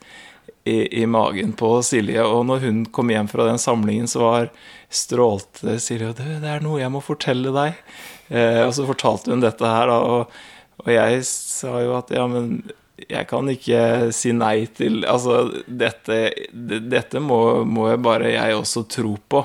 i, 0.63 1.01
i, 1.01 1.05
magen 1.05 1.53
på 1.53 1.69
Silje. 1.83 2.23
Og 2.23 2.45
når 2.47 2.67
hun 2.67 2.83
kom 2.85 3.11
hjem 3.11 3.27
fra 3.31 3.47
den 3.49 3.59
samlingen, 3.59 4.07
så 4.07 4.23
var 4.23 4.51
strålte 4.93 5.77
Silje 5.81 6.13
det, 6.17 6.39
det 6.43 6.51
er 6.51 6.63
noe 6.63 6.81
jeg 6.81 6.93
må 6.93 7.03
fortelle 7.03 7.51
deg. 7.55 7.81
Eh, 8.29 8.61
og 8.63 8.71
så 8.75 8.87
fortalte 8.87 9.33
hun 9.33 9.43
dette 9.43 9.67
her, 9.67 9.91
da, 9.91 9.99
og, 9.99 10.39
og, 10.79 10.87
jeg 10.91 11.25
sa 11.27 11.75
jo 11.83 11.97
at 11.97 12.13
ja, 12.15 12.23
men 12.31 12.63
jeg 13.03 13.27
kan 13.27 13.49
ikke 13.49 14.13
si 14.15 14.31
nei 14.37 14.63
til 14.71 15.01
Altså, 15.09 15.49
dette, 15.67 16.17
dette 16.53 17.19
må, 17.19 17.65
må 17.67 17.89
jeg 17.89 18.01
bare 18.05 18.31
jeg 18.31 18.55
også 18.55 18.85
tro 18.87 19.17
på. 19.27 19.43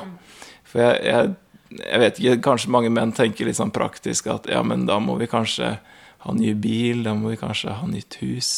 For 0.69 0.85
jeg, 0.85 1.01
jeg, 1.09 1.35
jeg, 1.81 2.01
vet 2.05 2.21
ikke, 2.21 2.43
kanskje 2.51 2.75
mange 2.77 2.93
menn 2.95 3.15
tenker 3.17 3.49
litt 3.49 3.59
sånn 3.59 3.75
praktisk 3.75 4.29
at 4.31 4.47
ja, 4.53 4.63
men 4.63 4.87
da 4.87 5.01
må 5.03 5.17
vi 5.19 5.31
kanskje 5.31 5.79
ha 6.23 6.35
ny 6.35 6.53
bil, 6.59 7.03
da 7.07 7.15
må 7.17 7.33
vi 7.33 7.41
kanskje 7.41 7.75
ha 7.81 7.91
nytt 7.91 8.21
hus. 8.23 8.53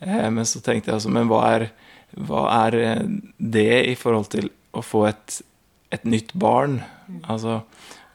Eh, 0.00 0.28
men 0.30 0.46
så 0.46 0.62
tenkte 0.62 0.92
jeg 0.92 1.00
altså, 1.00 1.12
men 1.14 1.30
hva 1.30 1.42
er 1.50 1.68
hva 2.16 2.44
er 2.66 2.78
eh, 2.78 3.04
det 3.36 3.82
i 3.90 3.96
forhold 3.98 4.30
til 4.32 4.48
å 4.76 4.84
få 4.84 5.04
et, 5.10 5.40
et 5.94 6.06
nytt 6.08 6.32
barn? 6.38 6.80
Altså, 7.28 7.60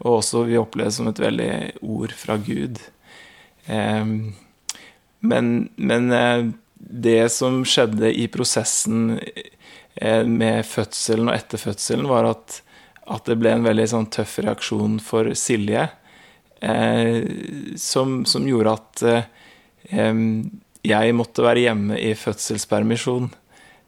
og 0.03 0.19
også 0.19 0.45
vi 0.49 0.59
opplever 0.59 0.91
det 0.91 0.97
som 0.97 1.09
et 1.11 1.21
veldig 1.21 1.53
ord 1.81 2.15
fra 2.17 2.37
Gud. 2.41 2.81
Eh, 3.65 4.05
men, 5.23 5.53
men 5.75 6.11
eh, 6.11 6.51
det 6.83 7.29
som 7.31 7.61
skjedde 7.65 8.11
i 8.11 8.27
prosessen 8.31 9.17
eh, 9.95 10.23
med 10.27 10.65
fødselen 10.67 11.29
og 11.29 11.37
etter 11.37 11.61
fødselen, 11.61 12.09
var 12.11 12.27
at, 12.33 12.59
at 13.07 13.29
det 13.29 13.37
ble 13.39 13.53
en 13.55 13.67
veldig 13.67 13.87
sånn, 13.93 14.09
tøff 14.11 14.39
reaksjon 14.43 14.99
for 15.03 15.31
Silje. 15.37 15.87
Eh, 16.63 17.23
som, 17.79 18.21
som, 18.29 18.47
gjorde 18.47 18.75
at 18.75 19.05
eh, 19.07 20.19
jeg 20.83 21.15
måtte 21.15 21.43
være 21.43 21.65
hjemme 21.65 21.97
i 21.99 22.13
fødselspermisjon. 22.19 23.31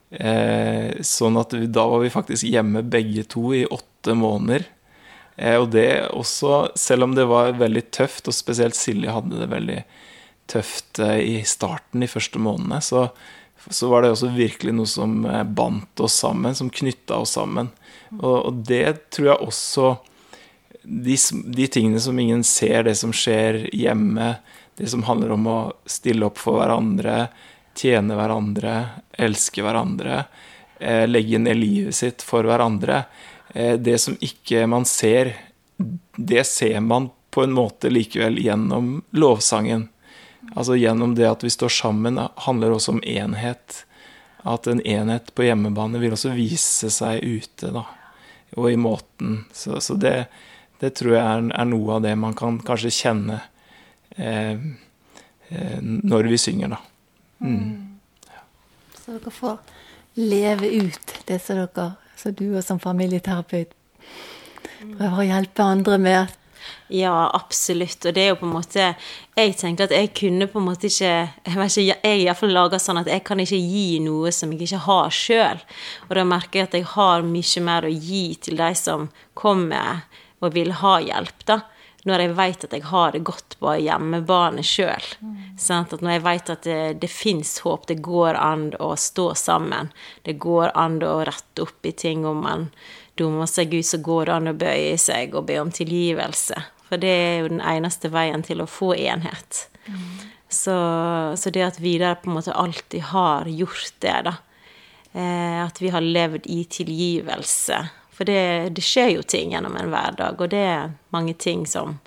Eh, 0.10 1.02
sånn 1.02 1.38
at 1.42 1.56
da 1.74 1.86
var 1.90 2.04
vi 2.04 2.14
faktisk 2.14 2.48
hjemme 2.48 2.86
begge 2.86 3.26
to 3.30 3.50
i 3.58 3.66
åtte 3.66 4.16
måneder. 4.18 4.68
Eh, 5.36 5.58
og 5.60 5.72
det 5.76 6.08
også, 6.16 6.72
selv 6.80 7.08
om 7.08 7.16
det 7.16 7.28
var 7.30 7.58
veldig 7.60 7.88
tøft, 7.96 8.30
og 8.30 8.38
spesielt 8.38 8.78
Silje 8.78 9.12
hadde 9.12 9.42
det 9.42 9.52
veldig 9.52 9.80
tøft 10.52 11.02
eh, 11.04 11.20
i 11.20 11.36
starten, 11.48 12.04
de 12.04 12.10
første 12.10 12.40
månedene, 12.40 12.82
så, 12.86 13.08
så, 13.68 13.90
var 13.92 14.04
det 14.04 14.14
også 14.14 14.32
virkelig 14.36 14.76
noe 14.78 14.90
som 14.90 15.24
eh, 15.28 15.44
bandt 15.44 16.04
oss 16.04 16.20
sammen, 16.24 16.56
som 16.56 16.72
knytta 16.72 17.20
oss 17.26 17.36
sammen. 17.40 17.74
Og, 18.20 18.38
og, 18.38 18.62
det 18.68 19.12
tror 19.16 19.34
jeg 19.34 19.50
også 19.50 19.96
de, 20.84 21.18
de 21.58 21.68
tingene 21.68 22.00
som 22.02 22.20
ingen 22.22 22.46
ser, 22.48 22.86
det 22.88 22.96
som 23.00 23.14
skjer 23.16 23.66
hjemme, 23.74 24.36
det 24.80 24.92
som 24.92 25.04
handler 25.08 25.34
om 25.36 25.50
å 25.50 25.60
stille 25.90 26.28
opp 26.28 26.40
for 26.40 26.62
hverandre, 26.62 27.26
tjene 27.76 28.18
hverandre, 28.18 28.76
elske 29.12 29.64
hverandre, 29.66 30.24
eh, 30.80 31.04
legge 31.08 31.40
ned 31.40 31.60
livet 31.60 31.96
sitt 31.96 32.26
for 32.26 32.48
hverandre. 32.48 33.04
Eh, 33.54 33.76
det 33.80 33.98
som 34.04 34.18
ikke 34.20 34.66
man 34.68 34.86
ser, 34.86 35.36
det 36.16 36.46
ser 36.48 36.80
man 36.80 37.10
på 37.36 37.44
en 37.44 37.54
måte 37.56 37.90
likevel 37.90 38.40
gjennom 38.40 39.02
lovsangen. 39.12 39.90
Altså 40.56 40.76
gjennom 40.76 41.16
det 41.16 41.28
at 41.28 41.44
vi 41.44 41.50
står 41.50 41.70
sammen, 41.70 42.20
handler 42.36 42.76
også 42.76 42.96
om 42.96 43.04
enhet. 43.04 43.86
At 44.44 44.68
en 44.68 44.82
enhet 44.82 45.34
på 45.36 45.48
hjemmebane 45.48 46.00
vil 46.00 46.14
også 46.16 46.36
vise 46.38 46.92
seg 46.94 47.24
ute, 47.24 47.74
da. 47.76 47.84
Og 48.56 48.70
i 48.72 48.78
måten. 48.80 49.42
Så, 49.52 49.82
så 49.82 49.98
det, 50.00 50.28
det, 50.80 50.94
tror 50.96 51.16
jeg 51.18 51.24
er, 51.26 51.48
er, 51.50 51.68
noe 51.68 51.98
av 51.98 52.06
det 52.06 52.14
man 52.16 52.38
kan 52.38 52.62
kanskje 52.64 52.94
kjenne 52.94 53.42
eh, 54.16 54.56
eh 55.50 55.80
når 55.82 56.32
vi 56.32 56.40
synger, 56.40 56.78
da. 56.78 56.80
Mm. 57.40 58.00
Så 58.98 59.18
dere 59.18 59.32
får 59.32 59.58
leve 60.16 60.70
ut 60.80 61.14
det 61.28 61.40
som 61.44 61.60
dere, 61.60 61.92
så 62.16 62.32
du 62.32 62.48
og 62.56 62.64
som 62.64 62.80
familieterapeut 62.80 63.76
prøver 64.80 65.20
å 65.20 65.28
hjelpe 65.28 65.66
andre 65.66 66.00
med. 66.02 66.34
Ja, 66.90 67.14
absolutt. 67.34 68.06
Og 68.06 68.14
det 68.16 68.24
er 68.24 68.32
jo 68.32 68.40
på 68.40 68.48
en 68.48 68.56
måte 68.56 68.86
Jeg 69.38 69.54
tenkte 69.60 69.86
at 69.86 69.94
jeg 69.94 70.10
kunne 70.18 70.48
på 70.50 70.58
en 70.58 70.66
måte 70.66 70.88
ikke 70.90 71.12
Jeg 71.12 71.58
vet 71.58 71.78
ikke, 71.78 71.84
jeg 71.86 72.00
er 72.02 72.22
iallfall 72.24 72.54
laga 72.56 72.80
sånn 72.82 73.02
at 73.02 73.10
jeg 73.10 73.22
kan 73.26 73.42
ikke 73.42 73.60
gi 73.60 74.00
noe 74.02 74.32
som 74.34 74.54
jeg 74.54 74.66
ikke 74.66 74.82
har 74.88 75.14
sjøl. 75.14 75.62
Og 76.08 76.16
da 76.18 76.26
merker 76.26 76.60
jeg 76.60 76.70
at 76.70 76.78
jeg 76.80 76.88
har 76.96 77.26
mye 77.26 77.64
mer 77.68 77.86
å 77.86 77.94
gi 77.94 78.26
til 78.42 78.58
de 78.62 78.72
som 78.78 79.10
kommer 79.38 80.06
og 80.42 80.58
vil 80.58 80.74
ha 80.82 80.98
hjelp, 81.06 81.46
da 81.46 81.62
når 82.06 82.22
jeg 82.22 82.34
vet 82.38 82.66
at 82.68 82.74
jeg 82.76 82.86
har 82.86 83.16
det 83.16 83.24
godt 83.26 83.56
på 83.62 83.72
hjemmebane 83.82 84.64
sjøl. 84.66 85.08
Mm. 85.26 85.38
Når 85.58 86.12
jeg 86.12 86.24
vet 86.28 86.52
at 86.54 86.68
det, 86.68 86.82
det 87.02 87.10
fins 87.10 87.58
håp, 87.66 87.88
det 87.90 87.98
går 88.06 88.38
an 88.38 88.68
å 88.80 88.92
stå 89.00 89.32
sammen. 89.40 89.90
Det 90.22 90.38
går 90.42 90.76
an 90.78 91.00
å 91.02 91.18
rette 91.26 91.66
opp 91.66 91.90
i 91.90 91.96
ting 91.98 92.28
om 92.30 92.44
man 92.46 92.70
dummer 93.18 93.50
seg 93.50 93.74
ut, 93.74 93.88
så 93.88 93.98
går 94.06 94.30
det 94.30 94.36
an 94.36 94.52
å 94.52 94.58
bøye 94.60 94.96
seg 95.02 95.34
og 95.34 95.48
be 95.50 95.58
om 95.64 95.74
tilgivelse. 95.74 96.62
For 96.86 97.02
det 97.02 97.10
er 97.10 97.36
jo 97.42 97.52
den 97.56 97.64
eneste 97.66 98.12
veien 98.14 98.46
til 98.46 98.62
å 98.62 98.70
få 98.70 98.94
enhet. 98.94 99.66
Mm. 99.90 100.06
Så, 100.46 100.78
så, 101.42 101.50
det 101.50 101.66
at 101.66 101.82
Vidar 101.82 102.20
på 102.22 102.30
en 102.30 102.38
måte 102.38 102.54
alltid 102.54 103.10
har 103.10 103.50
gjort 103.50 103.96
det, 104.06 104.18
da 104.28 104.36
eh, 105.18 105.58
At 105.66 105.82
vi 105.82 105.90
har 105.94 106.06
levd 106.06 106.46
i 106.50 106.62
tilgivelse 106.70 107.80
for 108.16 108.28
det, 108.28 108.70
det, 108.76 108.84
skjer 108.86 109.10
jo 109.18 109.24
ting 109.28 109.52
gjennom 109.52 109.76
en 109.76 109.92
hverdag, 109.92 110.40
og 110.40 110.52
det 110.54 110.64
er 110.64 110.94
mange 111.12 111.34
ting 111.36 111.66
som 111.68 111.98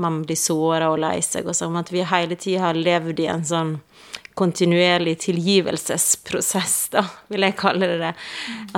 man 0.00 0.22
blir 0.22 0.38
såra 0.38 0.92
og 0.92 1.00
lei 1.02 1.18
seg, 1.22 1.48
og 1.50 1.56
sånn 1.58 1.76
at 1.80 1.90
vi 1.92 2.04
hele 2.06 2.38
tida 2.38 2.68
har 2.68 2.78
levd 2.78 3.20
i 3.20 3.26
en 3.30 3.42
sånn 3.46 3.72
kontinuerlig 4.38 5.18
tilgivelsesprosess, 5.26 6.76
da, 6.94 7.02
vil 7.28 7.44
jeg 7.44 7.58
kalle 7.58 7.88
det 7.90 7.98
det. 8.00 8.12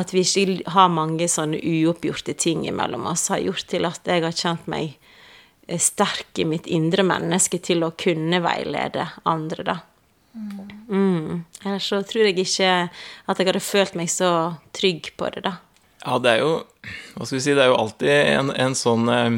At 0.00 0.14
vi 0.14 0.24
ikke 0.24 0.72
har 0.74 0.90
mange 0.90 1.28
sånne 1.30 1.60
uoppgjorte 1.60 2.34
ting 2.34 2.64
imellom 2.66 3.06
oss, 3.12 3.28
har 3.30 3.44
gjort 3.44 3.68
til 3.70 3.86
at 3.86 4.10
jeg 4.10 4.24
har 4.24 4.34
kjent 4.34 4.66
meg 4.70 4.96
eh, 5.68 5.78
sterk 5.78 6.40
i 6.42 6.48
mitt 6.48 6.66
indre 6.66 7.06
menneske 7.06 7.60
til 7.62 7.86
å 7.86 7.92
kunne 7.98 8.40
veilede 8.44 9.06
andre, 9.22 9.68
da. 9.68 9.78
Mm. 10.34 11.44
Ellers 11.62 11.86
så 11.86 12.00
tror 12.02 12.26
jeg 12.26 12.40
ikke 12.42 12.72
at 13.30 13.38
jeg 13.38 13.46
hadde 13.46 13.62
følt 13.62 13.94
meg 14.00 14.10
så 14.10 14.32
trygg 14.74 15.12
på 15.14 15.30
det, 15.36 15.44
da. 15.46 15.58
Ja, 16.04 16.18
det 16.20 16.36
er 16.36 16.42
jo 16.42 16.52
Hva 17.14 17.26
skal 17.26 17.38
vi 17.38 17.42
si, 17.44 17.56
det 17.56 17.64
er 17.64 17.72
jo 17.72 17.80
alltid 17.80 18.12
en, 18.12 18.52
en 18.52 18.76
sånn 18.78 19.10
eh, 19.12 19.36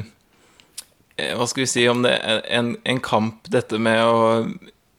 eh 1.23 1.35
Hva 1.39 1.47
skal 1.49 1.65
vi 1.65 1.71
si 1.71 1.87
om 1.89 2.03
det 2.05 2.17
en, 2.59 2.75
en 2.85 3.03
kamp, 3.03 3.47
dette 3.53 3.79
med 3.79 4.03
å 4.03 4.23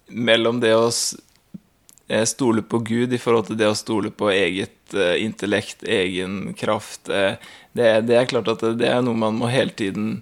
Mellom 0.08 0.62
det 0.64 0.72
å 0.78 0.88
eh, 0.88 2.24
stole 2.30 2.64
på 2.64 2.80
Gud 2.88 3.14
i 3.14 3.20
forhold 3.20 3.50
til 3.50 3.60
det 3.60 3.68
å 3.68 3.76
stole 3.76 4.14
på 4.16 4.32
eget 4.32 4.74
intellekt, 5.20 5.82
egen 5.84 6.54
kraft. 6.56 7.10
Det, 7.10 7.90
det, 8.08 8.14
er 8.16 8.30
klart 8.32 8.48
at 8.48 8.62
det, 8.64 8.78
det, 8.80 8.88
er 8.88 9.02
noe 9.04 9.20
man 9.20 9.36
må 9.36 9.50
hele 9.52 9.76
tiden 9.76 10.22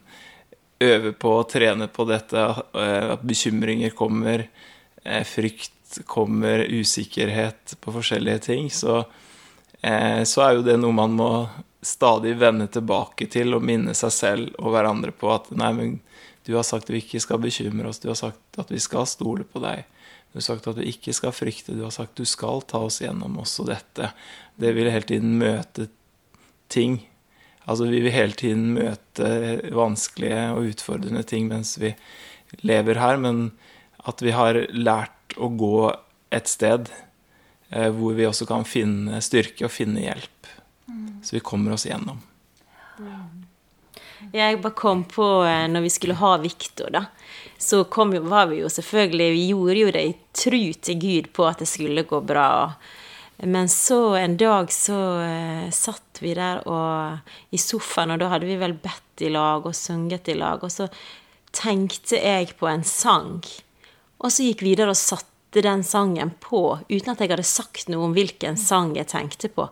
øve 0.81 1.11
på 1.13 1.35
og 1.43 1.51
trene 1.51 1.85
på 1.85 2.07
dette. 2.09 2.47
At 2.73 3.21
bekymringer 3.21 3.93
kommer, 3.93 4.47
frykt 5.29 5.99
kommer 6.09 6.65
usikkerhet 6.65 7.75
på 7.77 7.93
forskjellige 7.93 8.41
ting, 8.47 8.73
så, 8.73 9.03
så 9.85 10.41
er 10.41 10.55
jo 10.55 10.63
det 10.65 10.79
noe 10.81 10.95
man 10.97 11.13
må 11.13 11.29
stadig 11.85 12.31
vende 12.41 12.65
tilbake 12.73 13.27
til 13.29 13.53
og 13.53 13.65
minne 13.65 13.93
seg 13.93 14.13
selv 14.13 14.55
og 14.57 14.73
hverandre 14.73 15.11
på 15.13 15.29
at 15.29 15.51
nei, 15.53 15.71
men 15.77 15.91
du 16.45 16.55
har 16.55 16.65
sagt 16.65 16.87
at 16.87 16.93
vi 16.93 17.01
ikke 17.03 17.21
skal 17.21 17.41
bekymre 17.41 17.89
oss, 17.89 18.01
du 18.01 18.09
har 18.09 18.17
sagt 18.17 18.59
at 18.61 18.71
vi 18.73 18.81
skal 18.81 19.05
stole 19.09 19.45
på 19.45 19.61
deg. 19.63 19.85
Du 20.31 20.39
har 20.41 20.45
sagt 20.49 20.67
at 20.67 20.77
vi 20.77 20.89
ikke 20.91 21.13
skal 21.15 21.33
frykte, 21.33 21.73
du 21.73 21.85
har 21.85 21.93
sagt 21.95 22.13
at 22.13 22.21
du 22.21 22.29
skal 22.29 22.61
ta 22.67 22.81
oss 22.85 22.99
gjennom 23.01 23.37
også 23.41 23.65
dette. 23.69 24.11
Det 24.59 24.73
vil 24.75 24.91
hele 24.91 25.09
tiden 25.09 25.37
møte 25.41 25.87
ting. 26.73 26.99
Altså 27.65 27.87
vi 27.89 28.01
vil 28.03 28.13
hele 28.13 28.37
tiden 28.37 28.73
møte 28.75 29.29
vanskelige 29.73 30.41
og 30.53 30.69
utfordrende 30.73 31.23
ting 31.25 31.47
mens 31.49 31.77
vi 31.81 31.95
lever 32.61 33.01
her, 33.01 33.17
men 33.21 33.47
at 34.05 34.21
vi 34.21 34.35
har 34.35 34.59
lært 34.69 35.37
å 35.37 35.49
gå 35.49 35.77
et 36.35 36.51
sted 36.51 36.91
eh, 36.91 37.04
hvor 37.69 38.13
vi 38.13 38.27
også 38.27 38.45
kan 38.47 38.63
finne 38.67 39.17
styrke 39.25 39.65
og 39.65 39.73
finne 39.73 40.03
hjelp. 40.03 40.49
Så 41.25 41.35
vi 41.35 41.41
kommer 41.43 41.73
oss 41.73 41.87
igjennom. 41.87 42.19
Jeg 44.35 44.59
bare 44.61 44.75
kom 44.77 45.03
på 45.09 45.25
eh, 45.45 45.65
når 45.71 45.85
vi 45.85 45.93
skulle 45.93 46.17
ha 46.19 46.35
Viktor, 46.41 46.91
da. 46.93 47.05
Så 47.57 47.83
kom, 47.91 48.11
var 48.27 48.49
vi 48.51 48.59
jo 48.59 48.69
selvfølgelig 48.71 49.27
Vi 49.31 49.43
gjorde 49.51 49.79
jo 49.79 49.91
det 49.95 50.03
i 50.03 50.15
tru 50.35 50.61
til 50.73 50.99
Gud 50.99 51.29
på 51.33 51.45
at 51.47 51.61
det 51.63 51.69
skulle 51.71 52.05
gå 52.07 52.19
bra. 52.21 52.73
Men 53.43 53.69
så 53.71 54.15
en 54.19 54.37
dag 54.39 54.71
så 54.71 54.97
uh, 55.19 55.67
satt 55.75 56.21
vi 56.23 56.33
der 56.37 56.61
og, 56.71 57.31
i 57.51 57.59
sofaen, 57.59 58.13
og 58.15 58.21
da 58.21 58.29
hadde 58.31 58.47
vi 58.47 58.55
vel 58.59 58.77
bedt 58.79 59.23
i 59.27 59.31
lag 59.33 59.65
og 59.67 59.75
sunget 59.75 60.29
i 60.31 60.37
lag. 60.39 60.63
Og 60.63 60.71
så 60.71 60.87
tenkte 61.55 62.19
jeg 62.19 62.53
på 62.59 62.69
en 62.71 62.83
sang, 62.87 63.41
og 64.23 64.31
så 64.31 64.47
gikk 64.47 64.63
vi 64.63 64.75
der 64.79 64.91
og 64.91 64.99
satte 64.99 65.34
den 65.61 65.83
sangen 65.83 66.33
på 66.39 66.79
uten 66.89 67.13
at 67.13 67.21
jeg 67.21 67.31
hadde 67.31 67.47
sagt 67.47 67.87
noe 67.91 68.09
om 68.09 68.15
hvilken 68.17 68.57
sang 68.59 68.95
jeg 68.97 69.07
tenkte 69.11 69.51
på. 69.53 69.69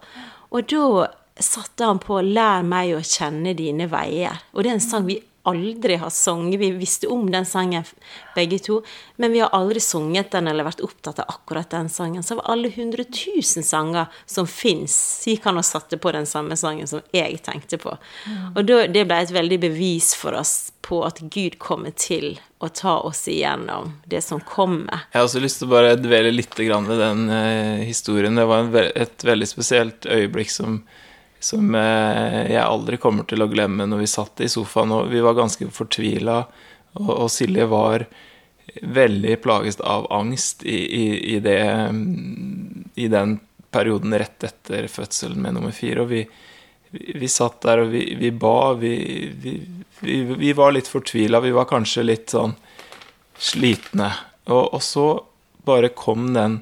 Og 0.53 0.69
da 0.69 1.07
satte 1.39 1.85
han 1.85 1.99
på 1.99 2.21
'Lær 2.21 2.63
meg 2.63 2.93
å 2.95 3.01
kjenne 3.01 3.55
dine 3.57 3.89
veier'. 3.89 4.43
Og 4.53 4.63
det 4.63 4.69
er 4.69 4.77
en 4.77 4.79
sang 4.79 5.07
vi 5.07 5.19
aldri 5.43 5.95
har 5.95 6.09
sunget. 6.09 6.59
Vi 6.59 6.71
visste 6.71 7.07
om 7.07 7.31
den 7.31 7.45
sangen 7.45 7.83
begge 8.35 8.59
to, 8.59 8.81
men 9.15 9.31
vi 9.31 9.39
har 9.43 9.49
aldri 9.49 9.79
sunget 9.83 10.31
den 10.31 10.47
eller 10.47 10.67
vært 10.67 10.83
opptatt 10.85 11.19
av 11.19 11.35
akkurat 11.35 11.69
den 11.69 11.89
sangen. 11.89 12.23
Så 12.23 12.37
av 12.37 12.45
alle 12.53 12.71
hundre 12.71 13.03
tusen 13.03 13.63
sanger 13.63 14.07
som 14.25 14.47
fins, 14.47 14.95
gikk 15.27 15.45
han 15.49 15.59
og 15.59 15.67
satte 15.67 15.99
på 15.99 16.13
den 16.15 16.25
samme 16.29 16.57
sangen 16.59 16.87
som 16.87 17.03
jeg 17.11 17.41
tenkte 17.43 17.79
på. 17.81 17.97
Og 18.55 18.63
det 18.65 19.03
ble 19.03 19.19
et 19.19 19.35
veldig 19.35 19.59
bevis 19.67 20.13
for 20.15 20.39
oss 20.39 20.71
på 20.83 21.03
at 21.07 21.19
Gud 21.31 21.59
kommer 21.63 21.93
til 21.95 22.37
å 22.63 22.69
ta 22.71 22.97
oss 23.03 23.25
igjennom 23.31 23.93
det 24.07 24.21
som 24.23 24.39
kommer. 24.43 25.07
Jeg 25.11 25.19
har 25.19 25.27
også 25.27 25.43
lyst 25.43 25.59
til 25.61 25.69
å 25.69 25.75
bare 25.75 25.95
dvele 25.99 26.31
litt 26.31 26.55
ved 26.59 26.99
den 26.99 27.25
uh, 27.31 27.83
historien. 27.83 28.35
Det 28.35 28.45
var 28.47 28.75
et 28.95 29.23
veldig 29.27 29.47
spesielt 29.47 30.07
øyeblikk 30.07 30.51
som 30.51 30.83
som 31.43 31.75
eh, 31.75 32.51
jeg 32.53 32.63
aldri 32.63 32.99
kommer 33.01 33.27
til 33.27 33.43
å 33.43 33.49
glemme 33.51 33.87
når 33.89 34.03
vi 34.05 34.11
satt 34.11 34.43
i 34.43 34.51
sofaen 34.51 34.93
og 34.95 35.09
vi 35.11 35.23
var 35.23 35.35
ganske 35.35 35.67
fortvila, 35.75 36.37
og, 36.93 37.09
og, 37.09 37.27
Silje 37.33 37.65
var 37.67 38.05
veldig 38.81 39.35
plaget 39.43 39.81
av 39.81 40.07
angst 40.13 40.63
i, 40.63 40.77
i, 40.77 41.05
i, 41.35 41.39
det, 41.43 41.59
i 42.95 43.07
den 43.11 43.37
perioden 43.73 44.15
rett 44.17 44.45
etter 44.45 44.87
fødselen 44.87 45.41
med 45.41 45.57
nummer 45.57 45.73
fire. 45.75 46.05
Og 46.05 46.11
vi, 46.13 46.21
vi, 46.93 47.15
vi 47.17 47.29
satt 47.29 47.59
der 47.65 47.83
og 47.83 47.91
vi, 47.93 48.05
vi 48.19 48.29
ba. 48.31 48.73
Vi, 48.79 50.53
var 50.55 50.77
litt 50.77 50.89
fortvila. 50.89 51.41
Vi 51.43 51.53
var 51.55 51.67
kanskje 51.69 52.05
litt 52.05 52.33
sånn 52.33 52.55
slitne. 53.41 54.13
Og, 54.45 54.77
og 54.77 54.85
så 54.85 55.07
bare 55.65 55.91
kom 55.97 56.31
den 56.37 56.61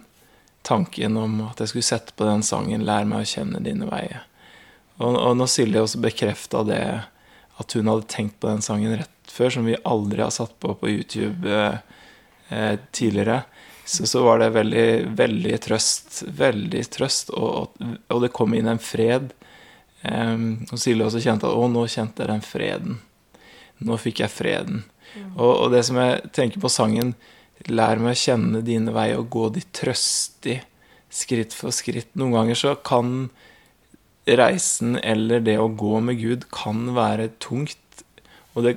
tanken 0.65 1.17
om 1.19 1.39
at 1.49 1.61
jeg 1.61 1.73
skulle 1.73 1.89
sette 1.91 2.15
på 2.15 2.27
den 2.27 2.43
sangen 2.45 2.85
'Lær 2.85 3.07
meg 3.09 3.23
å 3.25 3.31
kjenne 3.35 3.63
dine 3.65 3.89
veier'. 3.89 4.25
Og, 5.01 5.17
og 5.17 5.37
når 5.39 5.49
Silje 5.49 5.81
også 5.81 6.01
bekrefta 6.03 6.61
det, 6.67 6.83
at 7.61 7.75
hun 7.77 7.89
hadde 7.89 8.09
tenkt 8.11 8.39
på 8.41 8.49
den 8.51 8.63
sangen 8.65 8.95
rett 8.99 9.31
før, 9.31 9.53
som 9.55 9.67
vi 9.67 9.79
aldri 9.87 10.21
har 10.23 10.33
satt 10.35 10.53
på 10.61 10.75
på 10.77 10.91
YouTube 10.91 11.49
eh, 11.49 11.77
eh, 12.49 12.75
tidligere, 12.91 13.41
så, 13.85 14.05
så, 14.07 14.23
var 14.23 14.39
det 14.39 14.51
veldig, 14.55 14.87
veldig 15.17 15.57
trøst. 15.63 16.21
Veldig 16.37 16.83
trøst, 16.93 17.31
og, 17.33 17.73
og, 17.81 18.19
det 18.23 18.31
kom 18.35 18.53
inn 18.55 18.69
en 18.71 18.79
fred. 18.79 19.33
Um, 20.01 20.63
og 20.71 20.79
Silje 20.79 21.05
også 21.05 21.21
kjente 21.21 21.49
at 21.49 21.57
'Å, 21.57 21.65
nå 21.69 21.83
kjente 21.89 22.23
jeg 22.23 22.31
den 22.31 22.45
freden'. 22.45 22.99
Nå 23.81 23.97
fikk 24.01 24.21
jeg 24.23 24.33
freden. 24.33 24.83
Mm. 25.15 25.33
Og, 25.35 25.51
og, 25.51 25.67
det 25.73 25.83
som 25.89 25.99
jeg 25.99 26.31
tenker 26.37 26.61
på 26.61 26.71
sangen 26.71 27.15
'Lær 27.67 27.99
meg 28.01 28.15
å 28.15 28.21
kjenne 28.21 28.63
dine 28.65 28.93
veier 28.95 29.19
og 29.21 29.29
gå 29.33 29.49
de 29.57 29.61
trøstig', 29.75 30.63
skritt 31.11 31.53
for 31.53 31.75
skritt. 31.75 32.09
Noen 32.15 32.37
ganger 32.37 32.57
så 32.57 32.75
kan 32.79 33.29
reisen 34.39 34.97
eller 34.97 35.43
det 35.43 35.57
å 35.59 35.67
gå 35.67 35.99
med 36.03 36.19
Gud 36.21 36.47
kan 36.53 36.93
være 36.95 37.29
tungt. 37.43 38.03
Og 38.53 38.65
det, 38.65 38.75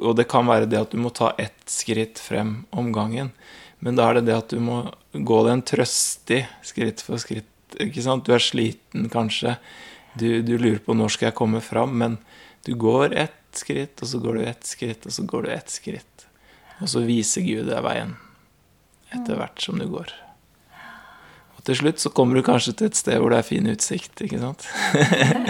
og 0.00 0.16
det, 0.18 0.28
kan 0.30 0.48
være 0.48 0.68
det 0.70 0.80
at 0.80 0.94
du 0.94 1.00
må 1.02 1.12
ta 1.14 1.32
ett 1.40 1.64
skritt 1.70 2.20
frem 2.22 2.62
om 2.70 2.92
gangen. 2.94 3.32
Men 3.84 3.98
da 3.98 4.08
er 4.08 4.18
det 4.18 4.28
det 4.28 4.38
at 4.38 4.54
du 4.54 4.60
må 4.62 4.82
gå 5.12 5.40
den 5.46 5.62
trøstig 5.66 6.44
skritt 6.66 7.02
for 7.04 7.20
skritt. 7.22 7.50
ikke 7.78 8.04
sant? 8.04 8.26
Du 8.26 8.34
er 8.34 8.42
sliten, 8.42 9.08
kanskje. 9.12 9.56
Du, 10.18 10.42
du 10.42 10.56
lurer 10.58 10.80
på 10.82 10.96
når 10.98 11.14
skal 11.14 11.30
jeg 11.30 11.38
komme 11.38 11.62
fram, 11.62 11.98
men 12.00 12.18
du 12.66 12.74
går 12.78 13.14
ett 13.14 13.34
skritt, 13.56 14.02
og 14.02 14.10
så 14.10 14.20
går 14.22 14.38
du 14.38 14.46
ett 14.50 14.66
skritt, 14.66 15.06
og 15.06 15.14
så 15.14 15.26
går 15.28 15.46
du 15.46 15.52
ett 15.54 15.72
skritt. 15.72 16.26
Og 16.82 16.90
så 16.90 17.02
viser 17.06 17.46
Gud 17.46 17.70
deg 17.70 17.84
veien 17.86 18.16
etter 19.14 19.38
hvert 19.38 19.62
som 19.62 19.78
du 19.80 19.86
går 19.88 20.12
til 21.68 21.76
slutt 21.82 22.00
så 22.00 22.12
kommer 22.14 22.38
du 22.38 22.44
kanskje 22.46 22.72
til 22.78 22.88
et 22.88 22.96
sted 22.96 23.18
hvor 23.20 23.32
det 23.32 23.42
er 23.42 23.48
fin 23.48 23.66
utsikt, 23.68 24.22
ikke 24.24 24.40
sant? 24.40 24.64